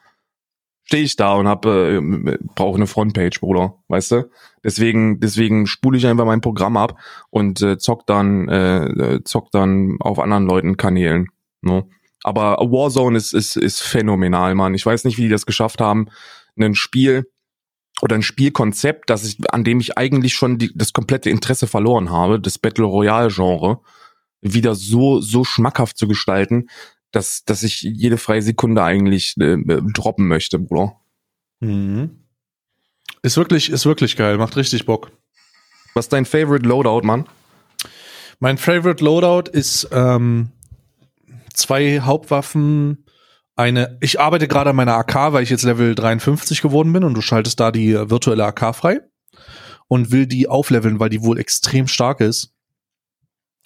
[0.83, 1.99] stehe ich da und hab, äh,
[2.55, 4.29] brauche eine Frontpage, Bruder, weißt du?
[4.63, 9.51] Deswegen, deswegen spule ich einfach mein Programm ab und äh, zock dann, äh, äh, zock
[9.51, 11.27] dann auf anderen Leuten Kanälen.
[11.61, 11.85] Ne?
[12.23, 14.73] Aber Warzone ist, ist, ist phänomenal, Mann.
[14.73, 16.07] Ich weiß nicht, wie die das geschafft haben,
[16.57, 17.27] ein Spiel
[18.01, 22.09] oder ein Spielkonzept, das ich, an dem ich eigentlich schon die, das komplette Interesse verloren
[22.09, 23.79] habe, das Battle Royale Genre,
[24.41, 26.67] wieder so, so schmackhaft zu gestalten,
[27.11, 30.99] dass, dass ich jede freie Sekunde eigentlich äh, äh, droppen möchte, Bruder.
[31.61, 32.25] Mhm.
[33.21, 35.11] Ist wirklich, ist wirklich geil, macht richtig Bock.
[35.93, 37.25] Was ist dein Favorite Loadout, Mann?
[38.39, 40.51] Mein Favorite Loadout ist ähm,
[41.53, 43.04] zwei Hauptwaffen.
[43.55, 47.13] Eine, ich arbeite gerade an meiner AK, weil ich jetzt Level 53 geworden bin und
[47.13, 49.01] du schaltest da die virtuelle AK frei
[49.87, 52.53] und will die aufleveln, weil die wohl extrem stark ist.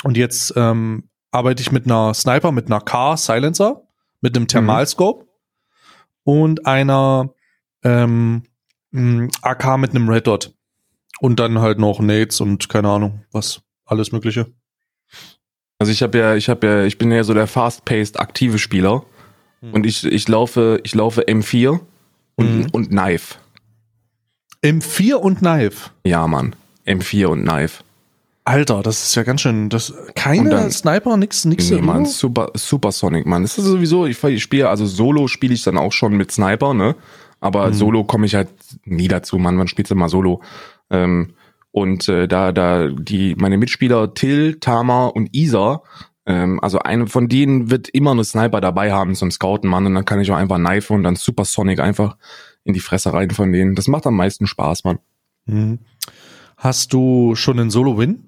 [0.03, 3.81] Und jetzt ähm, arbeite ich mit einer Sniper, mit einer K-Silencer,
[4.21, 5.25] mit einem Thermalscope
[6.23, 7.33] und einer
[7.83, 8.43] ähm,
[8.91, 10.53] AK mit einem Red Dot.
[11.19, 14.53] Und dann halt noch Nades und keine Ahnung, was, alles Mögliche.
[15.79, 19.03] Also ich habe ja, ich habe ja, ich bin ja so der fast-paced aktive Spieler
[19.61, 19.73] Hm.
[19.73, 21.79] und ich, ich laufe, ich laufe M4
[22.35, 22.67] und, Mhm.
[22.71, 23.35] und Knife.
[24.63, 25.89] M4 und Knife.
[26.05, 26.55] Ja, Mann.
[26.85, 27.83] M4 und Knife.
[28.45, 29.69] Alter, das ist ja ganz schön.
[29.69, 31.69] Das, keine dann- Sniper, nix, nix.
[31.69, 32.05] Nee, Mann?
[32.05, 33.43] Super, Supersonic, Mann.
[33.43, 36.73] Das ist sowieso, ich, ich spiele, also Solo spiele ich dann auch schon mit Sniper,
[36.73, 36.95] ne?
[37.41, 37.73] Aber Mhm.
[37.73, 38.49] Solo komme ich halt
[38.85, 39.57] nie dazu, Mann.
[39.57, 40.41] Wann spielst du mal Solo?
[40.89, 41.33] Ähm,
[41.71, 45.83] und äh, da, da, die, meine Mitspieler Till, Tama und Isa,
[46.29, 49.87] ähm, also eine von denen wird immer eine Sniper dabei haben zum Scouten, Mann.
[49.87, 52.17] Und dann kann ich auch einfach Knife und dann Supersonic einfach
[52.63, 53.73] in die Fresse rein von denen.
[53.73, 54.99] Das macht am meisten Spaß, Mann.
[55.47, 55.79] Mhm.
[56.55, 58.25] Hast du schon einen Solo-Win?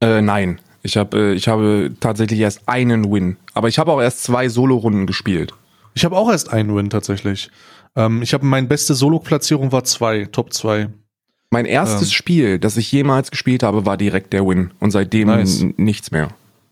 [0.00, 0.60] Äh, nein.
[0.82, 3.36] Ich habe äh, ich habe tatsächlich erst einen Win.
[3.52, 5.52] Aber ich habe auch erst zwei Solo-Runden gespielt.
[5.92, 7.50] Ich habe auch erst einen Win tatsächlich.
[7.96, 10.88] Ähm, ich habe meine beste Solo-Platzierung war zwei, Top zwei.
[11.50, 12.14] Mein erstes Ähm.
[12.14, 14.70] Spiel, das ich jemals gespielt habe, war direkt der Win.
[14.80, 15.66] Und seitdem Nice.
[15.76, 16.28] nichts mehr.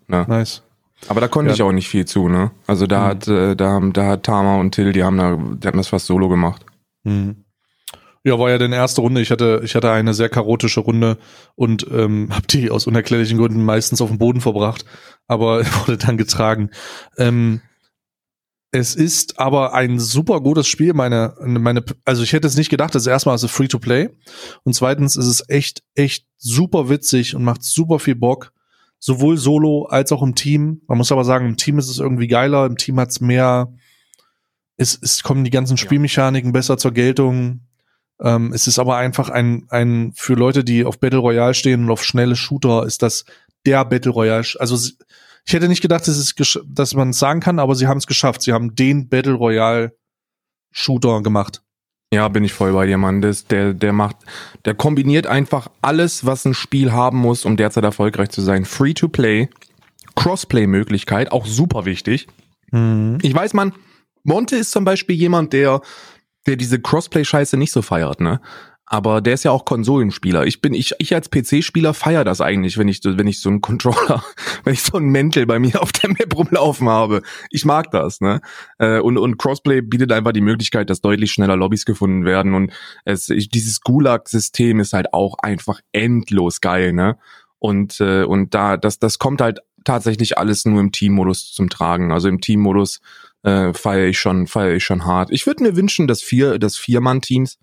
[0.08, 0.24] Ne?
[0.28, 0.62] Nice.
[1.08, 1.54] Aber da konnte Ja.
[1.54, 2.52] ich auch nicht viel zu, ne?
[2.66, 3.04] Also da Mhm.
[3.08, 5.88] hat, äh, da, haben- da hat Tama und Till, die haben da, die haben das
[5.88, 6.64] fast solo gemacht.
[7.04, 7.44] Mhm.
[8.24, 9.20] Ja, war ja deine erste Runde.
[9.20, 11.18] Ich hatte, ich hatte eine sehr chaotische Runde
[11.56, 14.84] und ähm, habe die aus unerklärlichen Gründen meistens auf dem Boden verbracht,
[15.26, 16.70] aber wurde dann getragen.
[17.18, 17.62] Ähm,
[18.70, 20.94] es ist aber ein super gutes Spiel.
[20.94, 22.94] Meine, meine, also ich hätte es nicht gedacht.
[22.94, 24.08] Das erstmal ist es free to play
[24.62, 28.52] und zweitens ist es echt, echt super witzig und macht super viel Bock.
[29.04, 30.82] Sowohl solo als auch im Team.
[30.86, 32.66] Man muss aber sagen, im Team ist es irgendwie geiler.
[32.66, 33.72] Im Team hat's mehr.
[34.76, 37.62] Es, es kommen die ganzen Spielmechaniken besser zur Geltung.
[38.20, 41.90] Ähm, es ist aber einfach ein, ein, für Leute, die auf Battle Royale stehen und
[41.90, 43.24] auf schnelle Shooter, ist das
[43.66, 44.46] der Battle Royale.
[44.60, 44.76] Also
[45.44, 48.06] ich hätte nicht gedacht, dass, es dass man es sagen kann, aber sie haben es
[48.06, 48.42] geschafft.
[48.42, 49.96] Sie haben den Battle Royale
[50.70, 51.60] Shooter gemacht.
[52.12, 53.22] Ja, bin ich voll bei dir, Mann.
[53.22, 54.16] Das, der, der macht,
[54.66, 58.66] der kombiniert einfach alles, was ein Spiel haben muss, um derzeit erfolgreich zu sein.
[58.66, 59.48] Free to play,
[60.14, 62.28] Crossplay-Möglichkeit, auch super wichtig.
[63.22, 63.72] Ich weiß, man,
[64.24, 65.80] Monte ist zum Beispiel jemand, der,
[66.46, 68.42] der diese Crossplay-Scheiße nicht so feiert, ne?
[68.94, 70.44] Aber der ist ja auch Konsolenspieler.
[70.46, 73.48] Ich bin, ich, ich als PC-Spieler feier das eigentlich, wenn ich, so- wenn ich so
[73.48, 74.22] einen Controller,
[74.64, 77.22] wenn ich so einen Mäntel bei mir auf der Map rumlaufen habe.
[77.50, 78.42] Ich mag das, ne?
[78.78, 82.52] Äh, Und, und Crossplay bietet einfach die Möglichkeit, dass deutlich schneller Lobbys gefunden werden.
[82.52, 82.70] Und
[83.06, 87.16] es, ich, dieses Gulag-System ist halt auch einfach endlos geil, ne?
[87.58, 92.12] Und, äh, und da, das, das kommt halt tatsächlich alles nur im Teammodus zum Tragen.
[92.12, 93.00] Also im Teammodus
[93.42, 95.30] äh, feiere ich schon, feiere ich schon hart.
[95.32, 97.58] Ich würde mir wünschen, dass vier, dass vier Mann-Teams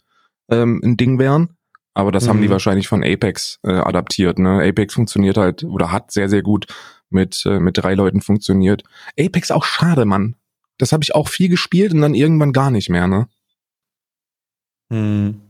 [0.50, 1.56] ähm, ein Ding wären.
[1.94, 2.52] Aber das haben die Mhm.
[2.54, 4.40] wahrscheinlich von Apex äh, adaptiert.
[4.40, 4.64] Ne?
[4.64, 6.68] Apex funktioniert halt oder hat sehr, sehr gut
[7.10, 8.84] mit, äh, mit drei Leuten funktioniert.
[9.20, 10.36] Apex auch schade, Mann.
[10.78, 13.28] Das habe ich auch viel gespielt und dann irgendwann gar nicht mehr, ne?
[14.92, 15.42] Hm.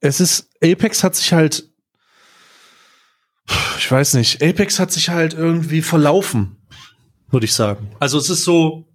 [0.00, 1.68] Es ist, Apex hat sich halt,
[3.78, 6.56] ich weiß nicht, Apex hat sich halt irgendwie verlaufen,
[7.30, 7.90] würde ich sagen.
[7.98, 8.88] Also es ist so,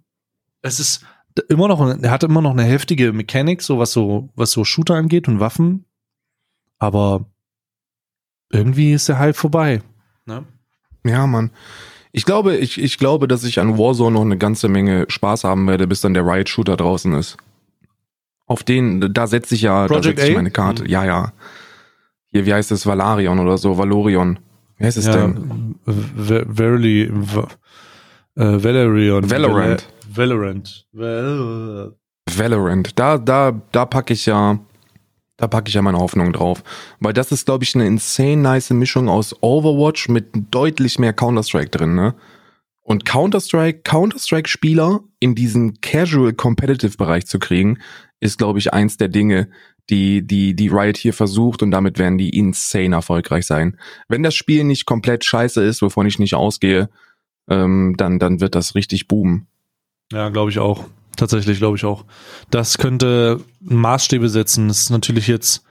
[0.62, 1.04] es ist
[1.48, 4.94] immer noch, er hat immer noch eine heftige Mechanik, so was so, was so Shooter
[4.94, 5.84] angeht und Waffen,
[6.78, 7.26] aber
[8.50, 9.82] irgendwie ist der Hype vorbei.
[10.26, 10.44] Ne?
[11.04, 11.50] Ja, Mann.
[12.12, 15.66] Ich glaube, ich, ich glaube, dass ich an Warzone noch eine ganze Menge Spaß haben
[15.68, 17.36] werde, bis dann der Riot-Shooter draußen ist.
[18.46, 20.84] Auf den, da setze ich ja, da Project setze ich meine Karte.
[20.84, 20.88] Mhm.
[20.88, 21.32] Ja, ja.
[22.30, 22.86] Hier, wie heißt es?
[22.86, 24.38] Valarion oder so, Valorion.
[24.78, 25.74] Wie heißt es Ja, denn?
[25.84, 27.12] Ve- Verily, äh,
[28.36, 29.30] Valerion.
[29.30, 29.86] Valorant.
[30.08, 30.86] Val- Valorant.
[30.92, 31.94] Val
[32.36, 32.98] Valorant.
[32.98, 34.58] Da, da, da packe ich ja,
[35.36, 36.62] da packe ich ja meine Hoffnung drauf.
[37.00, 41.70] Weil das ist, glaube ich, eine insane nice Mischung aus Overwatch mit deutlich mehr Counter-Strike
[41.70, 42.14] drin, ne?
[42.82, 47.78] Und Counter-Strike, Counter-Strike-Spieler in diesen Casual Competitive Bereich zu kriegen,
[48.18, 49.50] ist, glaube ich, eins der Dinge,
[49.90, 53.78] die, die, die Riot hier versucht und damit werden die insane erfolgreich sein.
[54.08, 56.88] Wenn das Spiel nicht komplett scheiße ist, wovon ich nicht ausgehe,
[57.50, 59.47] ähm, dann, dann wird das richtig boomen.
[60.12, 60.84] Ja, glaube ich auch.
[61.16, 62.04] Tatsächlich glaube ich auch.
[62.50, 64.68] Das könnte Maßstäbe setzen.
[64.68, 65.64] Das ist natürlich jetzt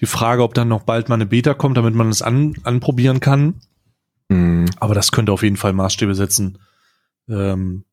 [0.00, 3.20] die Frage, ob dann noch bald mal eine Beta kommt, damit man es an, anprobieren
[3.20, 3.60] kann.
[4.28, 4.66] Mhm.
[4.78, 6.58] Aber das könnte auf jeden Fall Maßstäbe setzen.
[7.28, 7.84] Ähm,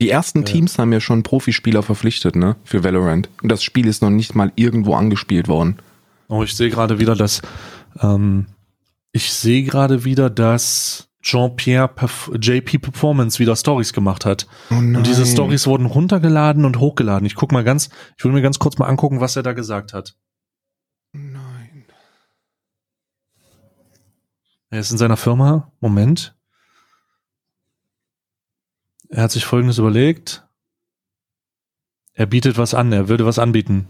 [0.00, 0.44] Die ersten Ja.
[0.44, 3.28] Teams haben ja schon Profispieler verpflichtet, ne, für Valorant.
[3.42, 5.78] Und das Spiel ist noch nicht mal irgendwo angespielt worden.
[6.28, 7.42] oh, ich sehe gerade wieder, dass
[8.00, 8.46] ähm,
[9.12, 11.90] ich sehe gerade wieder, dass Jean-Pierre
[12.38, 14.46] JP Performance wieder Stories gemacht hat.
[14.70, 14.74] Oh.
[14.74, 17.26] Und diese Stories wurden runtergeladen und hochgeladen.
[17.26, 19.94] Ich guck mal ganz, ich will mir ganz kurz mal angucken, was er da gesagt
[19.94, 20.16] hat.
[21.12, 21.86] Nein.
[24.68, 25.72] Er ist in seiner Firma.
[25.80, 26.36] Moment.
[29.08, 30.46] Er hat sich Folgendes überlegt.
[32.12, 32.92] Er bietet was an.
[32.92, 33.88] Er würde was anbieten.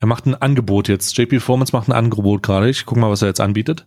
[0.00, 1.16] Er macht ein Angebot jetzt.
[1.16, 2.68] JP Performance macht ein Angebot gerade.
[2.68, 3.86] Ich guck mal, was er jetzt anbietet.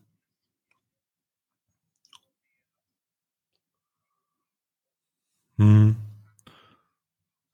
[5.60, 5.98] Hm.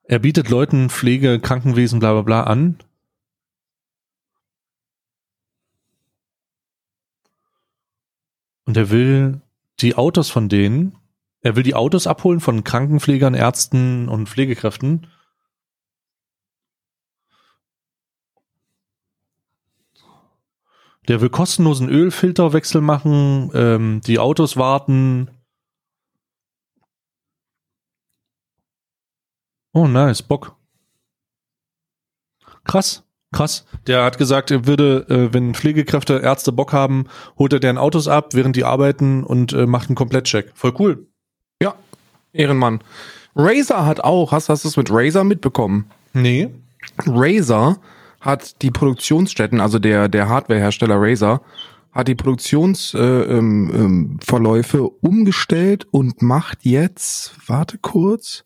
[0.03, 2.77] Er bietet Leuten Pflege, Krankenwesen, bla bla bla an.
[8.65, 9.41] Und er will
[9.79, 10.97] die Autos von denen,
[11.41, 15.07] er will die Autos abholen von Krankenpflegern, Ärzten und Pflegekräften.
[21.07, 25.29] Der will kostenlosen Ölfilterwechsel machen, ähm, die Autos warten.
[29.75, 30.55] Oh, nice, Bock.
[32.63, 33.03] Krass,
[33.33, 33.65] krass.
[33.87, 37.07] Der hat gesagt, er würde, äh, wenn Pflegekräfte, Ärzte Bock haben,
[37.37, 40.53] holt er deren Autos ab, während die arbeiten und äh, macht einen Komplettcheck.
[40.55, 41.07] Voll cool.
[41.61, 41.75] Ja,
[42.31, 42.79] Ehrenmann.
[43.35, 45.91] Razer hat auch, hast, hast du es mit Razer mitbekommen?
[46.13, 46.51] Nee.
[47.05, 47.75] Razer
[48.21, 51.41] hat die Produktionsstätten, also der, der Hardwarehersteller Razer,
[51.91, 58.44] hat die Produktionsverläufe äh, ähm, ähm, umgestellt und macht jetzt, warte kurz,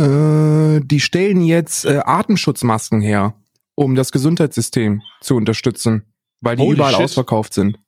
[0.00, 3.34] äh, die stellen jetzt äh, Atemschutzmasken her,
[3.74, 6.04] um das Gesundheitssystem zu unterstützen,
[6.40, 7.02] weil die Holy überall shit.
[7.02, 7.78] ausverkauft sind.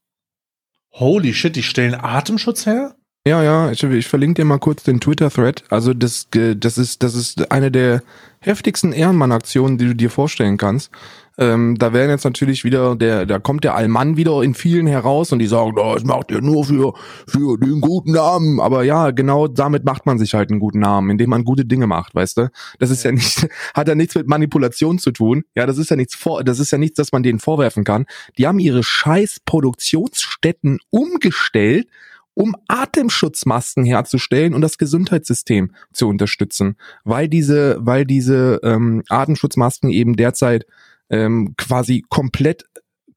[0.92, 2.94] Holy shit, die stellen Atemschutz her?
[3.26, 5.64] Ja, ja, ich, ich verlinke dir mal kurz den Twitter-Thread.
[5.70, 8.02] Also das, äh, das ist, das ist eine der
[8.40, 10.90] heftigsten Ehrenmann-Aktionen, die du dir vorstellen kannst.
[11.38, 15.32] Ähm, da werden jetzt natürlich wieder, der, da kommt der Allmann wieder in vielen heraus
[15.32, 16.92] und die sagen, oh, das macht ihr nur für,
[17.26, 18.60] für den guten Namen.
[18.60, 21.86] Aber ja, genau damit macht man sich halt einen guten Namen, indem man gute Dinge
[21.86, 22.50] macht, weißt du?
[22.78, 25.44] Das ist ja, nicht, hat ja nichts mit Manipulation zu tun.
[25.54, 28.06] Ja, das ist ja nichts vor, das ist ja nichts, das man denen vorwerfen kann.
[28.36, 31.86] Die haben ihre scheiß Produktionsstätten umgestellt,
[32.34, 40.16] um Atemschutzmasken herzustellen und das Gesundheitssystem zu unterstützen, weil diese, weil diese ähm, Atemschutzmasken eben
[40.16, 40.66] derzeit
[41.12, 42.64] ähm, quasi komplett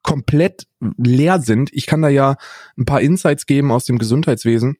[0.04, 0.68] komplett
[0.98, 1.72] leer sind.
[1.74, 2.36] Ich kann da ja
[2.78, 4.78] ein paar Insights geben aus dem Gesundheitswesen,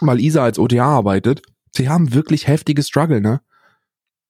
[0.00, 1.42] weil Isa als OTA arbeitet.
[1.72, 3.42] Sie haben wirklich heftige Struggle, ne?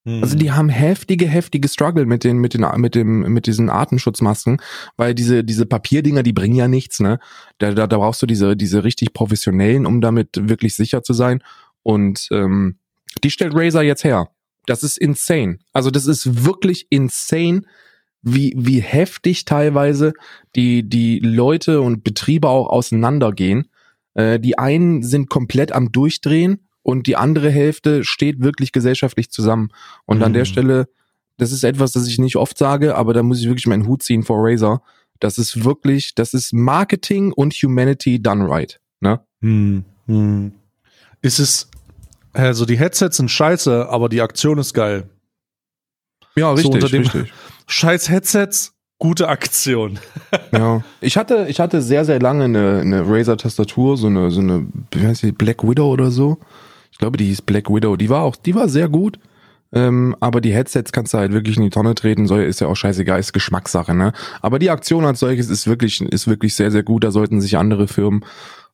[0.05, 4.61] Also die haben heftige, heftige Struggle mit den, mit den, mit dem, mit diesen Atemschutzmasken,
[4.97, 7.21] weil diese, diese Papierdinger, die bringen ja nichts, ne?
[7.59, 11.41] Da, da, da brauchst du diese, diese richtig professionellen, um damit wirklich sicher zu sein.
[11.85, 12.79] Und ähm,
[13.23, 14.29] die stellt Razer jetzt her.
[14.67, 15.61] Das ist insane.
[15.73, 17.63] Also das ist wirklich insane,
[18.23, 20.13] wie, wie heftig teilweise
[20.55, 23.69] die, die Leute und Betriebe auch auseinandergehen.
[24.15, 29.71] Äh, die einen sind komplett am Durchdrehen und die andere Hälfte steht wirklich gesellschaftlich zusammen.
[30.07, 30.35] Und an Mhm.
[30.35, 30.89] der Stelle
[31.39, 34.03] das ist etwas, das ich nicht oft sage, aber da muss ich wirklich meinen Hut
[34.03, 34.83] ziehen vor Razer.
[35.19, 38.81] Das ist wirklich, das ist Marketing und Humanity done right.
[39.01, 39.21] Ne?
[39.41, 40.53] Hm, hm.
[41.21, 41.69] Ist es,
[42.33, 45.09] also die Headsets sind scheiße, aber die Aktion ist geil.
[46.35, 47.33] Ja, richtig, so unter dem richtig.
[47.73, 49.99] Scheiß Headsets, gute Aktion.
[50.53, 50.83] Ja.
[51.01, 55.07] Ich hatte, ich hatte sehr, sehr lange eine, eine Razer-Tastatur, so eine, so eine, wie
[55.07, 56.39] heißt die, Black Widow oder so.
[56.91, 57.97] Ich glaube, die hieß Black Widow.
[57.97, 59.19] Die war auch, die war sehr gut.
[59.73, 62.67] Ähm, aber die Headsets kannst du halt wirklich in die Tonne treten, soll, ist ja
[62.67, 64.13] auch scheißegal, ist Geschmackssache, ne?
[64.43, 67.03] Aber die Aktion als solches ist wirklich, ist wirklich sehr, sehr gut.
[67.05, 68.25] Da sollten sich andere Firmen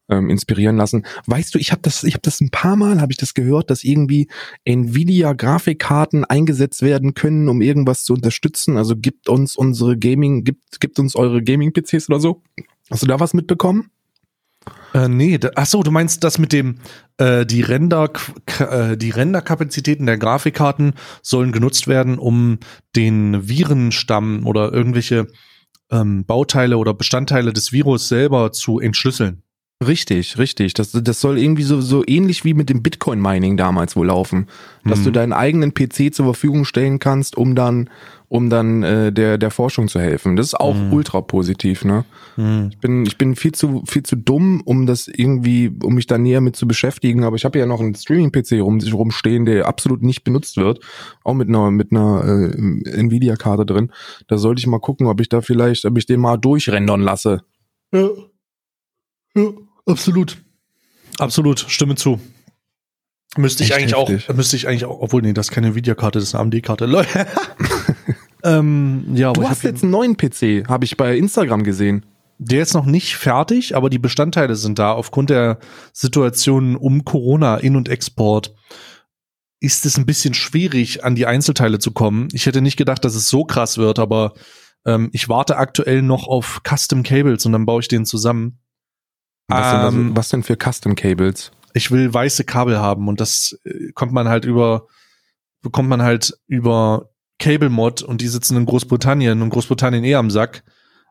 [0.08, 1.04] ähm, inspirieren lassen.
[1.26, 3.70] Weißt du, ich habe das, ich habe das ein paar Mal, habe ich das gehört,
[3.70, 4.28] dass irgendwie
[4.64, 8.76] Nvidia Grafikkarten eingesetzt werden können, um irgendwas zu unterstützen.
[8.76, 12.42] Also gibt uns unsere Gaming, gibt, gibt uns eure Gaming-PCs oder so.
[12.90, 13.90] Hast du da was mitbekommen?
[14.94, 16.78] Äh, nee, da, ach so, du meinst das mit dem
[17.18, 18.10] äh, die Render
[18.58, 22.58] äh, die Renderkapazitäten der Grafikkarten sollen genutzt werden, um
[22.96, 25.26] den Virenstamm oder irgendwelche
[25.90, 29.42] ähm, Bauteile oder Bestandteile des Virus selber zu entschlüsseln.
[29.86, 30.74] Richtig, richtig.
[30.74, 34.48] Das, das soll irgendwie so, so ähnlich wie mit dem Bitcoin-Mining damals wohl laufen.
[34.84, 35.04] Dass Hm.
[35.04, 37.88] du deinen eigenen PC zur Verfügung stellen kannst, um dann,
[38.26, 40.34] um dann äh, der, der Forschung zu helfen.
[40.34, 40.92] Das ist auch Hm.
[40.92, 42.04] ultra positiv, ne?
[42.70, 46.18] Ich bin, ich bin viel zu, viel zu dumm, um das irgendwie, um mich da
[46.18, 47.22] näher mit zu beschäftigen.
[47.22, 50.80] Aber ich habe ja noch einen Streaming-PC rum, rumstehen, der absolut nicht benutzt wird.
[51.22, 53.92] Auch mit einer, mit einer äh, Nvidia-Karte drin.
[54.26, 57.42] Da sollte ich mal gucken, ob ich da vielleicht, ob ich den mal durchrendern lasse.
[57.94, 58.08] Ja.
[59.36, 59.50] Ja,
[59.88, 60.38] absolut.
[61.18, 62.20] Absolut, stimme zu.
[63.36, 64.30] Müsste ich Echt eigentlich heftig.
[64.30, 66.86] auch, müsste ich eigentlich auch, obwohl, nee, das ist keine Videokarte, das ist eine AMD-Karte.
[68.44, 72.06] Ähm, ja, Du hast jetzt einen neuen PC, habe ich bei Instagram gesehen.
[72.38, 74.92] Der ist noch nicht fertig, aber die Bestandteile sind da.
[74.92, 75.58] Aufgrund der
[75.92, 78.54] Situation um Corona, In- und Export,
[79.60, 82.28] ist es ein bisschen schwierig, an die Einzelteile zu kommen.
[82.32, 84.34] Ich hätte nicht gedacht, dass es so krass wird, aber
[84.86, 88.60] ähm, ich warte aktuell noch auf Custom Cables und dann baue ich den zusammen.
[89.48, 91.50] Was, denn, Ähm, so, was denn für Custom Cables?
[91.74, 94.86] Ich will weiße Kabel haben und das äh, kommt man halt über,
[95.62, 100.30] bekommt man halt über Cable Mod und die sitzen in Großbritannien und Großbritannien eh am
[100.30, 100.64] Sack.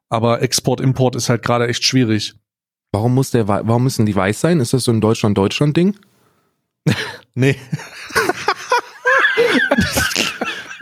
[0.09, 2.35] Aber Export, Import ist halt gerade echt schwierig.
[2.91, 4.59] Warum muss der, warum müssen die weiß sein?
[4.59, 5.95] Ist das so ein Deutschland-Deutschland-Ding?
[7.35, 7.55] Nee.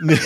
[0.00, 0.18] nee,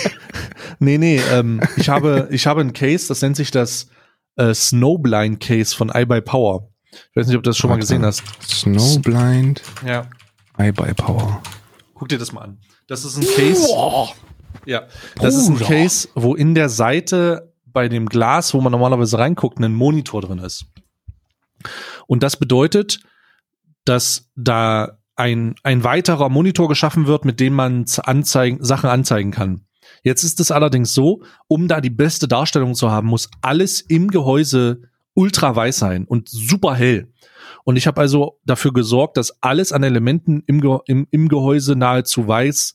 [0.78, 3.88] nee, nee ähm, ich habe, ich habe ein Case, das nennt sich das
[4.36, 6.70] äh, Snowblind Case von iBuyPower.
[6.92, 7.82] Ich weiß nicht, ob du das schon mal Warte.
[7.86, 8.22] gesehen hast.
[8.48, 10.08] Snowblind, Ja.
[10.58, 11.42] iBuyPower.
[11.94, 12.58] Guck dir das mal an.
[12.88, 13.68] Das ist ein Case.
[14.66, 14.86] Ja,
[15.16, 15.66] das ist ein Bruder.
[15.66, 20.38] Case, wo in der Seite bei dem Glas, wo man normalerweise reinguckt, ein Monitor drin
[20.38, 20.66] ist.
[22.06, 23.00] Und das bedeutet,
[23.84, 29.66] dass da ein, ein weiterer Monitor geschaffen wird, mit dem man anzeigen, Sachen anzeigen kann.
[30.02, 34.08] Jetzt ist es allerdings so, um da die beste Darstellung zu haben, muss alles im
[34.08, 34.82] Gehäuse
[35.14, 37.12] ultra weiß sein und super hell.
[37.64, 41.76] Und ich habe also dafür gesorgt, dass alles an Elementen im, Ge im, im Gehäuse
[41.76, 42.74] nahezu weiß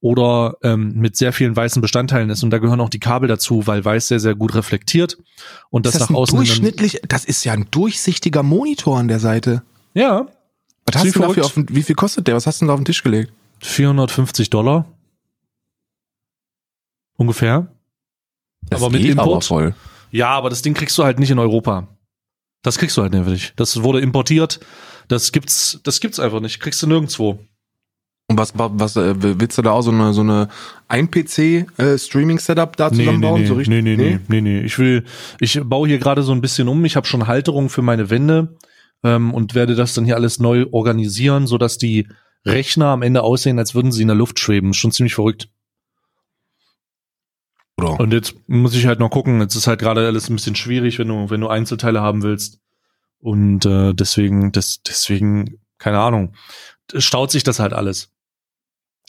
[0.00, 2.42] oder ähm, mit sehr vielen weißen Bestandteilen ist.
[2.42, 5.16] Und da gehören auch die Kabel dazu, weil weiß sehr, sehr gut reflektiert
[5.70, 6.36] und das, Ist das nach außen.
[6.36, 9.62] durchschnittlich, das ist ja ein durchsichtiger Monitor an der Seite.
[9.94, 10.26] Ja,
[10.86, 12.34] Was hast Wie du dafür auf, wie viel kostet der?
[12.34, 13.32] Was hast du denn da auf den Tisch gelegt?
[13.60, 14.86] 450 Dollar.
[17.16, 17.68] Ungefähr.
[18.62, 19.44] Das Aber mit aber Import?
[19.44, 19.74] voll.
[20.12, 21.88] Ja, aber das Ding kriegst du halt nicht in Europa.
[22.62, 23.54] Das kriegst du halt nicht.
[23.56, 24.60] Das wurde importiert.
[25.08, 26.60] Das gibt's, das gibt's einfach nicht.
[26.60, 27.40] Kriegst du nirgendwo.
[28.28, 30.48] Und was, was, was äh, willst du da auch so eine, so eine
[30.86, 33.42] ein PC äh, Streaming Setup da zusammenbauen?
[33.42, 33.82] nee, so richtig?
[33.82, 34.60] nee, nee, nee, nee, nee.
[34.60, 35.04] Ich will,
[35.40, 36.84] ich baue hier gerade so ein bisschen um.
[36.84, 38.56] Ich habe schon Halterung für meine Wände
[39.02, 42.06] ähm, und werde das dann hier alles neu organisieren, so dass die
[42.44, 44.72] Rechner am Ende aussehen, als würden sie in der Luft schweben.
[44.72, 45.48] Schon ziemlich verrückt.
[47.82, 48.00] Oder?
[48.00, 49.40] Und jetzt muss ich halt noch gucken.
[49.40, 52.60] Jetzt ist halt gerade alles ein bisschen schwierig, wenn du, wenn du Einzelteile haben willst.
[53.18, 56.34] Und äh, deswegen, das, deswegen, keine Ahnung,
[56.96, 58.10] staut sich das halt alles.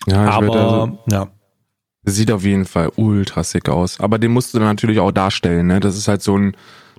[0.05, 1.31] Ja, Aber also, ja,
[2.03, 3.99] sieht auf jeden Fall ultra sick aus.
[3.99, 5.79] Aber den musst du dann natürlich auch darstellen, ne?
[5.79, 6.55] Das ist halt so ein,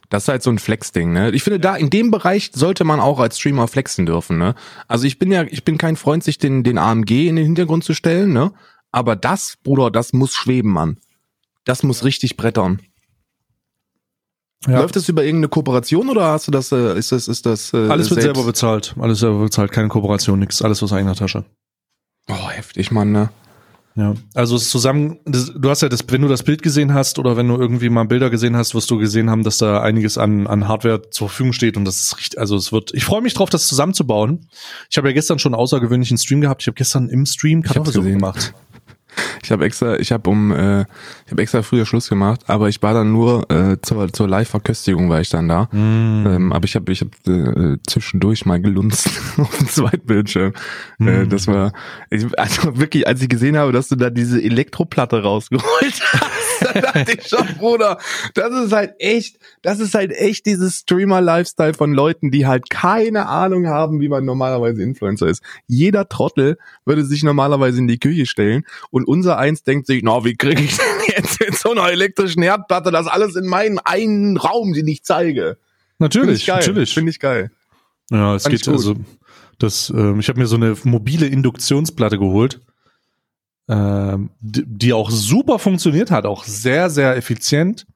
[0.08, 1.30] das ist halt so ein Flex-Ding, ne?
[1.32, 4.54] Ich finde, da in dem Bereich sollte man auch als Streamer flexen dürfen, ne?
[4.88, 7.84] Also ich bin ja, ich bin kein Freund, sich den, den AMG in den Hintergrund
[7.84, 8.52] zu stellen, ne?
[8.92, 10.98] Aber das, Bruder, das muss schweben, Mann.
[11.64, 12.80] Das muss richtig brettern.
[14.66, 14.80] ja.
[14.80, 17.88] Läuft das über irgendeine Kooperation oder hast du das, äh, ist das, ist das, äh,
[17.88, 18.36] alles wird selbst?
[18.36, 18.94] selber bezahlt.
[18.98, 21.44] Alles selber bezahlt, keine Kooperation, nix, alles aus eigener Tasche.
[22.28, 23.30] Oh, heftig, Mann, ne?
[23.96, 27.20] Ja, also es zusammen, das, du hast ja das, wenn du das Bild gesehen hast
[27.20, 30.18] oder wenn du irgendwie mal Bilder gesehen hast, wirst du gesehen haben, dass da einiges
[30.18, 33.22] an, an Hardware zur Verfügung steht und das ist richtig, also es wird, ich freue
[33.22, 34.48] mich drauf, das zusammenzubauen.
[34.90, 36.62] Ich habe ja gestern schon einen außergewöhnlichen Stream gehabt.
[36.62, 38.52] Ich habe gestern im Stream Kartoffelsuppe gemacht.
[39.42, 40.82] Ich habe extra, ich habe um, äh,
[41.26, 45.08] ich habe extra früher Schluss gemacht, aber ich war dann nur äh, zur, zur Live-Verköstigung
[45.08, 45.68] war ich dann da.
[45.72, 46.26] Mm.
[46.26, 50.52] Ähm, aber ich habe, ich habe äh, zwischendurch mal gelunzt auf dem Zweitbildschirm.
[51.00, 51.28] Äh, Mm.
[51.28, 51.72] das war,
[52.10, 55.64] ich, also wirklich, als ich gesehen habe, dass du da diese Elektroplatte rausgeholt
[56.12, 57.98] hast, da dachte ich schon, Bruder,
[58.34, 63.26] das ist halt echt, das ist halt echt dieses Streamer-Lifestyle von Leuten, die halt keine
[63.26, 65.42] Ahnung haben, wie man normalerweise Influencer ist.
[65.66, 70.24] Jeder Trottel würde sich normalerweise in die Küche stellen und unser Eins denkt sich, na,
[70.24, 74.36] wie kriege ich denn jetzt mit so einer elektrischen Herdplatte das alles in meinen einen
[74.36, 75.58] Raum, den ich zeige?
[75.98, 76.58] Natürlich, ich geil.
[76.58, 76.94] natürlich.
[76.94, 77.50] Finde ich geil.
[78.10, 78.96] Ja, es Fand geht also
[79.58, 82.60] das ähm, ich habe mir so eine mobile Induktionsplatte geholt,
[83.68, 87.86] ähm, die, die auch super funktioniert hat, auch sehr sehr effizient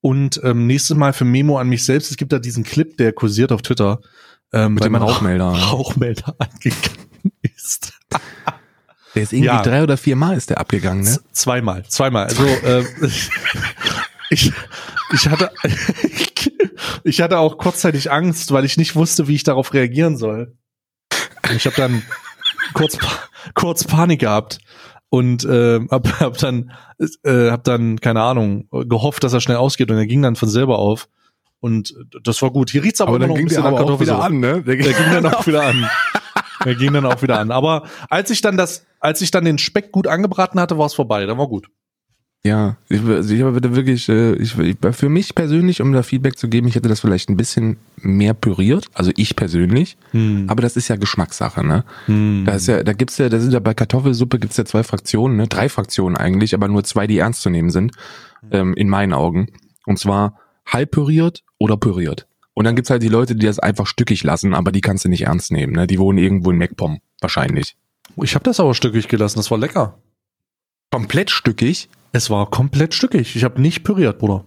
[0.00, 3.12] und ähm, nächstes Mal für Memo an mich selbst, es gibt da diesen Clip, der
[3.12, 4.00] kursiert auf Twitter,
[4.52, 5.46] ähm, Mit weil dem Rauchmelder.
[5.46, 7.92] Rauchmelder angegangen ist.
[9.14, 9.62] Der ist irgendwie Ja.
[9.62, 11.10] drei oder vier Mal ist der abgegangen, ne?
[11.10, 12.26] Z- Zweimal, zweimal.
[12.26, 12.86] Also ähm,
[14.30, 14.52] ich,
[15.12, 15.50] ich hatte
[17.04, 20.54] ich hatte auch kurzzeitig Angst, weil ich nicht wusste, wie ich darauf reagieren soll.
[21.54, 22.02] Ich habe dann
[22.74, 22.98] kurz
[23.54, 24.58] kurz Panik gehabt
[25.08, 26.70] und äh, hab, hab dann
[27.24, 30.48] äh, hab dann keine Ahnung gehofft, dass er schnell ausgeht und er ging dann von
[30.48, 31.08] selber auf
[31.58, 32.70] und das war gut.
[32.70, 34.38] Hier riecht's aber, Aber dann noch ein ging der bisschen nach aber auch wieder an,
[34.38, 34.62] ne?
[34.62, 35.90] Der Der ging dann auch wieder an.
[36.64, 37.50] Der ging dann auch wieder an.
[37.50, 40.94] Aber als ich dann das, als ich dann den Speck gut angebraten hatte, war es
[40.94, 41.26] vorbei.
[41.26, 41.68] Dann war gut.
[42.42, 44.54] Ja, ich, also ich habe wirklich, äh, ich,
[44.92, 48.32] für mich persönlich, um da Feedback zu geben, ich hätte das vielleicht ein bisschen mehr
[48.32, 49.98] püriert, also ich persönlich,
[50.48, 51.84] aber das ist ja Geschmackssache, ne?
[52.46, 55.36] Da ist ja, da gibt's ja, da sind ja bei Kartoffelsuppe gibt's ja zwei Fraktionen,
[55.36, 55.48] ne?
[55.48, 57.92] Drei Fraktionen eigentlich, aber nur zwei, die ernst zu nehmen sind,
[58.50, 59.48] ähm, in meinen Augen.
[59.84, 62.26] Und zwar halb püriert oder püriert.
[62.54, 65.08] Und dann gibt's halt die Leute, die das einfach stückig lassen, aber die kannst du
[65.08, 65.86] nicht ernst nehmen, ne?
[65.86, 67.76] Die wohnen irgendwo in MacPom, wahrscheinlich.
[68.16, 69.38] Ich habe das aber stückig gelassen.
[69.38, 69.98] Das war lecker.
[70.90, 71.88] Komplett stückig.
[72.12, 73.36] Es war komplett stückig.
[73.36, 74.44] Ich habe nicht püriert, Bruder.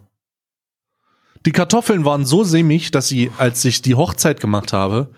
[1.45, 5.09] Die Kartoffeln waren so sämig, dass sie, als ich die Hochzeit gemacht habe,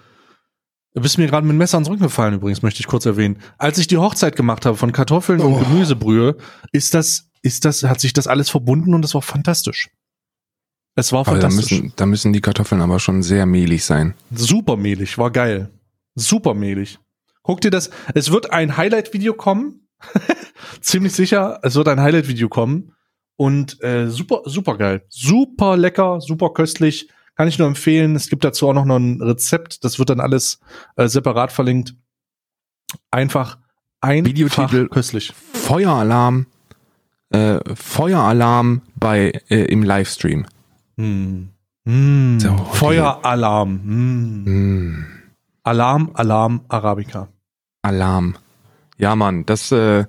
[0.93, 3.37] du bist mir gerade mit dem Messer ans Rücken gefallen übrigens, möchte ich kurz erwähnen.
[3.57, 6.37] Als ich die Hochzeit gemacht habe von Kartoffeln und Gemüsebrühe,
[6.71, 9.89] ist das, ist das, hat sich das alles verbunden und es war fantastisch.
[10.95, 11.71] Es war Aber da fantastisch.
[11.79, 14.13] müssen, da müssen die Kartoffeln aber schon sehr mehlig sein.
[14.31, 15.69] Super mehlig, war geil.
[16.15, 16.99] Super mehlig.
[17.43, 19.87] Guck dir das, es wird ein Highlight-Video kommen.
[20.81, 22.93] Ziemlich sicher, es wird ein Highlight-Video kommen.
[23.35, 25.03] Und äh, super, super geil.
[25.09, 27.09] Super lecker, super köstlich.
[27.35, 28.15] Kann ich nur empfehlen.
[28.15, 29.83] Es gibt dazu auch noch ein Rezept.
[29.83, 30.59] Das wird dann alles
[30.95, 31.93] äh, separat verlinkt.
[33.11, 33.57] Einfach
[33.99, 34.87] einfach Videotitel.
[34.87, 35.33] köstlich.
[35.53, 36.47] Feueralarm,
[37.31, 40.45] äh, Feueralarm bei äh, im Livestream.
[40.97, 41.49] Hm.
[41.85, 42.39] Hm.
[42.39, 42.77] So, okay.
[42.77, 43.81] Feueralarm.
[43.83, 44.43] Hm.
[44.45, 45.05] Mm,
[45.63, 47.27] Alarm, Alarm, Arabica.
[47.81, 48.35] Alarm.
[48.97, 50.05] Ja, Mann, das äh,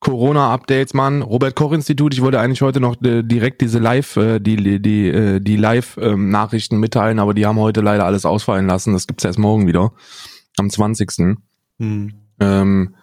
[0.00, 1.22] Corona-Updates, Mann.
[1.22, 2.12] Robert Koch Institut.
[2.12, 5.56] Ich wollte eigentlich heute noch äh, direkt diese Live, äh, die die die, äh, die
[5.56, 8.92] Live-Nachrichten mitteilen, aber die haben heute leider alles ausfallen lassen.
[8.92, 9.92] Das gibt's erst morgen wieder,
[10.58, 11.36] am 20.
[11.78, 12.12] Hm.
[12.40, 12.94] Ähm,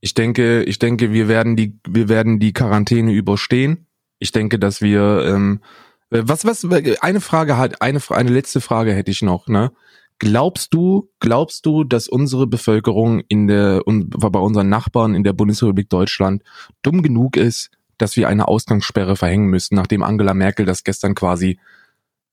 [0.00, 3.86] ich denke, ich denke, wir werden die, wir werden die Quarantäne überstehen.
[4.18, 5.81] Ich denke, dass wir, ähm, äh,
[6.12, 6.64] was, was,
[7.00, 9.72] eine Frage hat, eine, eine letzte Frage hätte ich noch, ne?
[10.18, 15.88] Glaubst du, glaubst du, dass unsere Bevölkerung in der, bei unseren Nachbarn in der Bundesrepublik
[15.88, 16.44] Deutschland
[16.82, 21.58] dumm genug ist, dass wir eine Ausgangssperre verhängen müssen, nachdem Angela Merkel das gestern quasi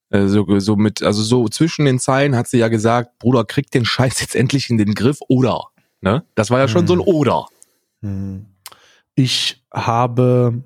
[0.09, 3.71] äh, so, so mit, also so zwischen den Zeilen hat sie ja gesagt, Bruder, krieg
[3.71, 5.67] den Scheiß jetzt endlich in den Griff oder,
[6.01, 6.23] ne?
[6.36, 7.47] Das war ja schon so ein Oder.
[8.01, 8.45] Hm.
[9.15, 10.63] Ich habe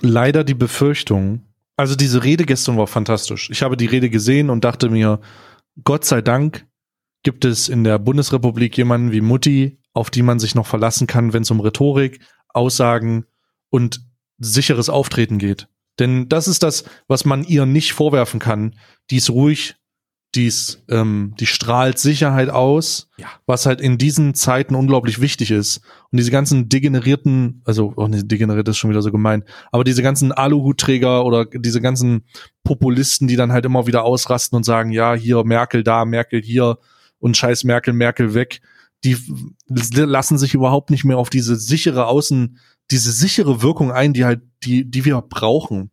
[0.00, 1.45] leider die Befürchtung,
[1.76, 3.50] also diese Rede gestern war fantastisch.
[3.50, 5.20] Ich habe die Rede gesehen und dachte mir,
[5.84, 6.66] Gott sei Dank
[7.22, 11.32] gibt es in der Bundesrepublik jemanden wie Mutti, auf die man sich noch verlassen kann,
[11.32, 13.26] wenn es um Rhetorik, Aussagen
[13.70, 14.00] und
[14.38, 15.68] sicheres Auftreten geht.
[15.98, 18.76] Denn das ist das, was man ihr nicht vorwerfen kann.
[19.10, 19.76] Die ist ruhig,
[20.36, 23.28] die ist, ähm, die strahlt Sicherheit aus, Ja.
[23.46, 25.80] was halt in diesen Zeiten unglaublich wichtig ist.
[26.12, 30.02] Und diese ganzen degenerierten, also auch nicht degeneriert ist schon wieder so gemein, aber diese
[30.02, 32.24] ganzen Aluhutträger oder diese ganzen
[32.62, 36.78] Populisten, die dann halt immer wieder ausrasten und sagen, ja, hier Merkel da, Merkel hier
[37.18, 38.60] und scheiß Merkel, Merkel weg,
[39.04, 39.16] die
[39.68, 42.58] lassen sich überhaupt nicht mehr auf diese sichere Außen,
[42.90, 45.90] diese sichere Wirkung ein, die halt, die, die wir brauchen.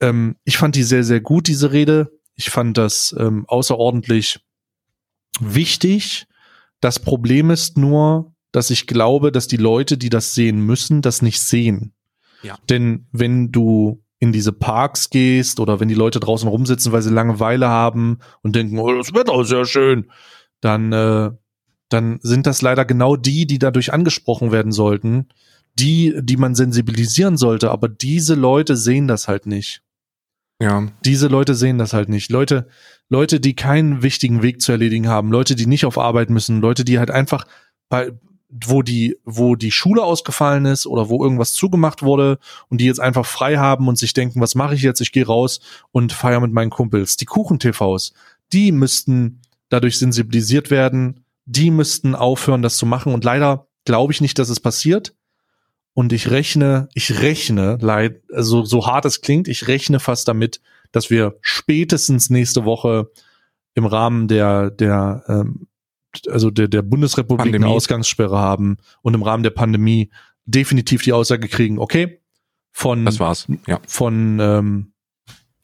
[0.00, 2.15] Ähm, ich fand die sehr, sehr gut, diese Rede.
[2.36, 4.40] Ich fand das ähm, außerordentlich
[5.40, 6.26] wichtig.
[6.80, 11.22] Das Problem ist nur, dass ich glaube, dass die Leute, die das sehen müssen, das
[11.22, 11.92] nicht sehen.
[12.42, 12.58] Ja.
[12.68, 17.12] Denn wenn du in diese Parks gehst oder wenn die Leute draußen rumsitzen, weil sie
[17.12, 20.10] Langeweile haben und denken, oh, das Wetter ist ja schön,
[20.60, 21.30] dann äh,
[21.88, 25.28] dann sind das leider genau die, die dadurch angesprochen werden sollten,
[25.78, 29.82] die, die man sensibilisieren sollte, aber diese Leute sehen das halt nicht.
[30.60, 30.88] Ja.
[31.04, 32.30] Diese Leute sehen das halt nicht.
[32.30, 32.68] Leute,
[33.08, 36.84] Leute, die keinen wichtigen Weg zu erledigen haben, Leute, die nicht auf Arbeit müssen, Leute,
[36.84, 37.46] die halt einfach
[37.88, 38.12] bei,
[38.48, 42.38] wo die, wo die Schule ausgefallen ist oder wo irgendwas zugemacht wurde
[42.68, 45.00] und die jetzt einfach frei haben und sich denken, was mache ich jetzt?
[45.00, 45.60] Ich gehe raus
[45.92, 47.16] und feiere mit meinen Kumpels.
[47.16, 48.12] Die Kuchen-TVs,
[48.52, 53.12] die müssten dadurch sensibilisiert werden, die müssten aufhören, das zu machen.
[53.12, 55.14] Und leider glaube ich nicht, dass es passiert.
[55.96, 60.60] Und ich rechne, ich rechne, leid, also so hart es klingt, ich rechne fast damit,
[60.92, 63.10] dass wir spätestens nächste Woche
[63.72, 65.68] im Rahmen der, der, ähm,
[66.28, 67.74] also der, der Bundesrepublik eine Pandemie.
[67.74, 70.10] Ausgangssperre haben und im Rahmen der Pandemie
[70.44, 72.20] definitiv die Aussage kriegen, okay,
[72.72, 73.46] von, Das war's.
[73.66, 73.80] Ja.
[73.86, 74.92] von ähm,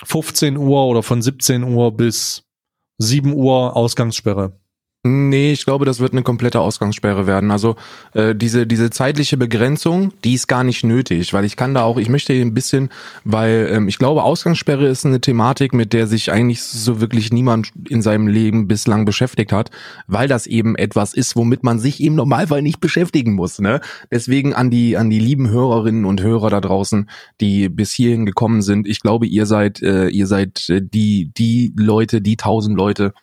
[0.03, 2.49] 15 Uhr oder von 17 Uhr bis
[2.97, 4.59] 7 Uhr Ausgangssperre.
[5.05, 7.51] Nee, ich glaube, das wird eine komplette Ausgangssperre werden.
[7.51, 7.75] Also
[8.15, 11.99] äh, diese diese zeitliche Begrenzung, die ist gar nicht nötig, weil ich kann da auch,
[11.99, 12.89] ich möchte ein bisschen,
[13.25, 17.73] weil ähm, ich glaube, Ausgangssperre ist eine Thematik, mit der sich eigentlich so wirklich niemand
[17.89, 19.73] in seinem Leben bislang beschäftigt hat,
[20.07, 23.59] weil das eben etwas ist, womit man sich im Normalfall nicht beschäftigen muss.
[23.59, 23.81] Ne?
[24.13, 28.63] Deswegen an die an die lieben Hörerinnen und Hörer da draußen, die bis hierhin gekommen
[28.63, 28.87] sind.
[28.87, 33.15] Ich glaube, ihr seid äh, ihr seid äh, die die Leute, die tausend Leute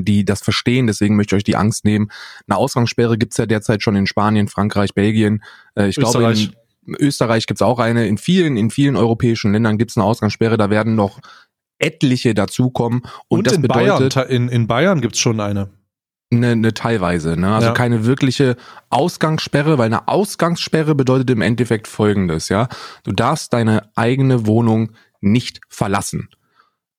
[0.00, 2.10] die das verstehen, deswegen möchte ich euch die Angst nehmen.
[2.46, 5.42] Eine Ausgangssperre gibt's ja derzeit schon in Spanien, Frankreich, Belgien.
[5.74, 6.50] Äh, ich glaube, Österreich.
[6.86, 8.06] in Österreich gibt's auch eine.
[8.06, 10.56] In vielen, in vielen europäischen Ländern gibt's eine Ausgangssperre.
[10.56, 11.18] Da werden noch
[11.78, 13.02] etliche dazukommen.
[13.28, 15.70] Und, Und, das in Bayern, bedeutet ta- in, in Bayern gibt's schon eine.
[16.32, 17.54] eine, eine teilweise, ne?
[17.54, 17.72] Also Ja.
[17.74, 18.56] keine wirkliche
[18.90, 22.68] Ausgangssperre, weil eine Ausgangssperre bedeutet im Endeffekt folgendes, ja.
[23.04, 26.28] Du darfst deine eigene Wohnung nicht verlassen.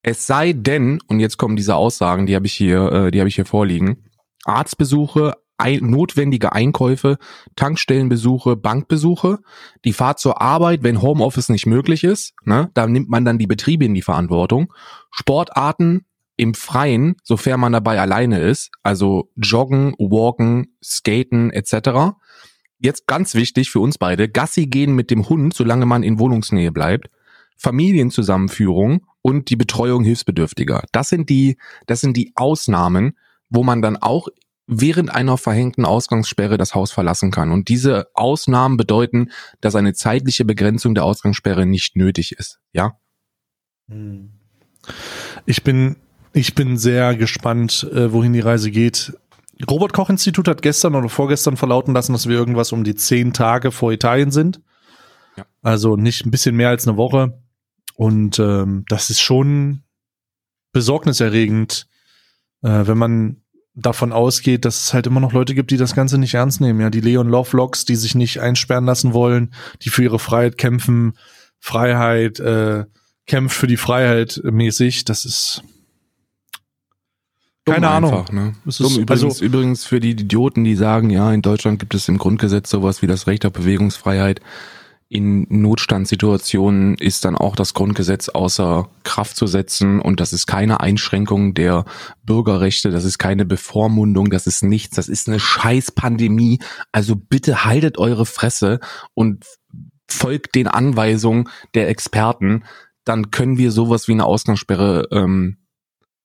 [0.02, 3.28] Es sei denn, und jetzt kommen diese Aussagen, die habe ich hier, äh, die habe
[3.28, 4.06] ich hier vorliegen.
[4.46, 7.18] Arztbesuche, ein, notwendige Einkäufe,
[7.58, 9.40] Tankstellenbesuche, Bankbesuche,
[9.84, 13.48] die Fahrt zur Arbeit, wenn Homeoffice nicht möglich ist, ne, da nimmt man dann die
[13.48, 14.74] Betriebe in die Verantwortung.
[15.12, 16.06] Sportarten
[16.38, 22.16] im Freien, sofern man dabei alleine ist, also Joggen, Walken, Skaten etc.
[22.80, 26.72] Jetzt ganz wichtig für uns beide, Gassi gehen mit dem Hund, solange man in Wohnungsnähe
[26.72, 27.10] bleibt.
[27.58, 30.84] Familienzusammenführung und die Betreuung Hilfsbedürftiger.
[30.92, 31.58] Das sind die,
[31.88, 33.18] das sind die Ausnahmen,
[33.50, 34.28] wo man dann auch
[34.68, 37.52] während einer verhängten Ausgangssperre das Haus verlassen kann.
[37.52, 42.60] Und diese Ausnahmen bedeuten, dass eine zeitliche Begrenzung der Ausgangssperre nicht nötig ist.
[42.72, 42.94] Ja?
[45.46, 45.96] Ich bin,
[46.34, 49.18] ich bin sehr gespannt, äh, wohin die Reise geht.
[49.70, 53.34] Robert Koch Institut hat gestern oder vorgestern verlauten lassen, dass wir irgendwas um die zehn
[53.34, 54.62] Tage vor Italien sind.
[55.36, 55.46] Ja.
[55.64, 57.42] Also nicht ein bisschen mehr als eine Woche.
[58.00, 59.84] Und ähm, das ist schon
[60.72, 61.86] besorgniserregend,
[62.62, 63.42] äh, wenn man
[63.76, 66.80] davon ausgeht, dass es halt immer noch Leute gibt, die das Ganze nicht ernst nehmen.
[66.80, 71.18] Ja, die Leon Lovelocks, die sich nicht einsperren lassen wollen, die für ihre Freiheit kämpfen,
[71.60, 72.86] Freiheit, äh,
[73.28, 75.04] kämpft für die Freiheit mäßig.
[75.04, 75.62] Das ist
[77.66, 78.14] Dumm keine Ahnung.
[78.14, 78.56] einfach, Ne?
[78.66, 81.94] Es Dumm, ist- übrigens, also- übrigens für die Idioten, die sagen, ja, in Deutschland gibt
[81.96, 84.40] es im Grundgesetz sowas wie das Recht auf Bewegungsfreiheit.
[85.12, 90.82] In Notstandssituationen ist dann auch das Grundgesetz außer Kraft zu setzen und das ist keine
[90.82, 91.86] Einschränkung der
[92.24, 96.60] Bürgerrechte, das ist keine Bevormundung, das ist nichts, das ist eine Scheiß-Pandemie.
[96.92, 98.80] Also bitte haltet eure Fresse
[99.16, 99.46] und
[100.08, 102.64] folgt den Anweisungen der Experten,
[103.04, 105.58] dann können wir sowas wie eine Ausgangssperre ähm,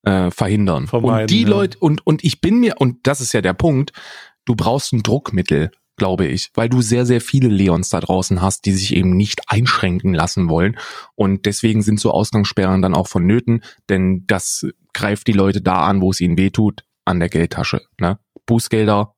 [0.03, 0.85] äh, verhindern.
[0.85, 1.49] Vermeiden, und die ja.
[1.49, 3.93] Leute, und, und ich bin mir, und das ist ja der Punkt,
[4.45, 8.65] du brauchst ein Druckmittel, glaube ich, weil du sehr, sehr viele Leons da draußen hast,
[8.65, 10.77] die sich eben nicht einschränken lassen wollen.
[11.15, 16.01] Und deswegen sind so Ausgangssperren dann auch vonnöten, denn das greift die Leute da an,
[16.01, 17.81] wo es ihnen weh tut, an der Geldtasche.
[17.99, 18.19] Ne?
[18.45, 19.15] Bußgelder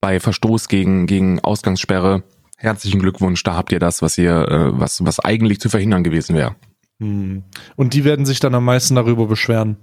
[0.00, 2.24] bei Verstoß gegen, gegen Ausgangssperre.
[2.56, 6.36] Herzlichen Glückwunsch, da habt ihr das, was ihr, äh, was, was eigentlich zu verhindern gewesen
[6.36, 6.56] wäre.
[7.00, 7.44] Hm.
[7.76, 9.78] Und die werden sich dann am meisten darüber beschweren.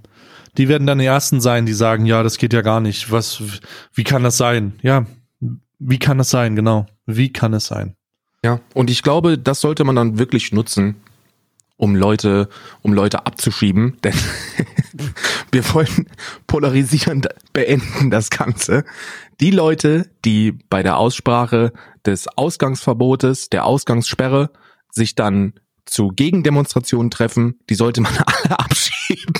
[0.57, 3.11] Die werden dann die ersten sein, die sagen, ja, das geht ja gar nicht.
[3.11, 3.41] Was,
[3.93, 4.73] wie kann das sein?
[4.81, 5.05] Ja,
[5.83, 6.55] wie kann es sein?
[6.55, 6.85] Genau.
[7.05, 7.95] Wie kann es sein?
[8.43, 10.95] Ja, und ich glaube, das sollte man dann wirklich nutzen,
[11.77, 12.49] um Leute,
[12.83, 14.13] um Leute abzuschieben, denn
[15.51, 16.07] wir wollen
[16.47, 18.85] polarisierend beenden das Ganze.
[19.39, 21.73] Die Leute, die bei der Aussprache
[22.05, 24.51] des Ausgangsverbotes, der Ausgangssperre
[24.91, 25.53] sich dann
[25.85, 29.33] zu Gegendemonstrationen treffen, die sollte man alle abschieben.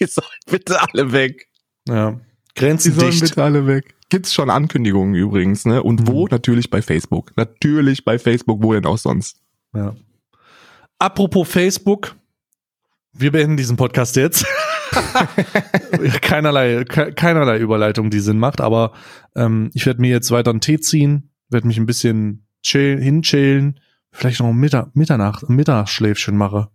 [0.00, 1.48] Die sollen bitte alle weg.
[1.86, 2.12] Ja.
[2.12, 3.22] Die Grenzen sollen dicht.
[3.22, 3.94] bitte alle weg.
[4.14, 5.82] Gibt's schon Ankündigungen übrigens, ne?
[5.82, 6.28] Und wo?
[6.28, 7.36] Natürlich bei Facebook.
[7.36, 9.40] Natürlich bei Facebook, wo denn auch sonst?
[9.74, 9.96] Ja.
[11.00, 12.14] Apropos Facebook.
[13.12, 14.46] Wir beenden diesen Podcast jetzt.
[16.22, 18.92] keinerlei, ke keinerlei Überleitung, die Sinn macht, aber
[19.34, 23.80] ähm, ich werde mir jetzt weiter einen Tee ziehen, werde mich ein bisschen chill, hinchillen,
[24.12, 26.68] vielleicht noch ein Mittag, Mitternacht, Mittagsschläfchen mache.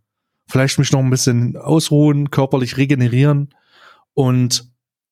[0.46, 3.54] Vielleicht mich noch ein bisschen ausruhen, körperlich regenerieren
[4.14, 4.70] und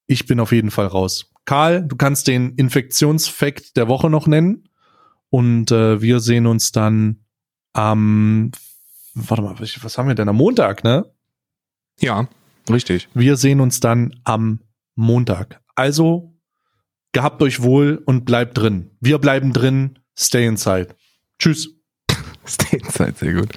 [0.08, 1.32] ich bin auf jeden Fall raus.
[1.48, 4.68] Karl, du kannst den Infektionsfakt der Woche noch nennen
[5.30, 7.24] und äh, wir sehen uns dann
[7.72, 8.52] am,
[9.14, 11.10] warte mal, was haben wir denn am Montag, ne?
[12.02, 12.28] Ja,
[12.70, 13.08] richtig.
[13.14, 14.60] Wir sehen uns dann am
[14.96, 15.62] Montag.
[15.74, 16.38] Also
[17.14, 18.92] gehabt euch wohl und bleibt drin.
[19.00, 20.00] Wir bleiben drin.
[20.20, 20.96] Stay inside.
[21.40, 21.70] Tschüss.
[22.46, 23.54] Stay inside, sehr gut.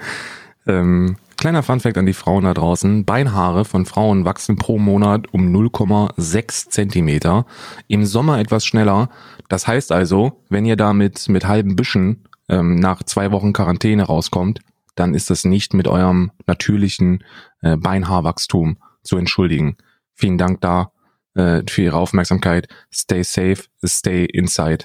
[0.64, 3.05] Ähm, kleiner Funfact an die Frauen da draußen.
[3.05, 7.47] Beinhaare von Frauen wachsen pro Monat um 0,6 Zentimeter.
[7.88, 9.09] Im Sommer etwas schneller.
[9.49, 14.61] Das heißt also, wenn ihr damit mit halben Büschen ähm, nach zwei Wochen Quarantäne rauskommt,
[14.95, 17.24] dann ist das nicht mit eurem natürlichen
[17.62, 19.78] äh, Beinhaarwachstum zu entschuldigen.
[20.14, 20.93] Vielen Dank da
[21.34, 22.68] äh, für Ihre Aufmerksamkeit.
[22.93, 24.84] Stay safe, stay inside.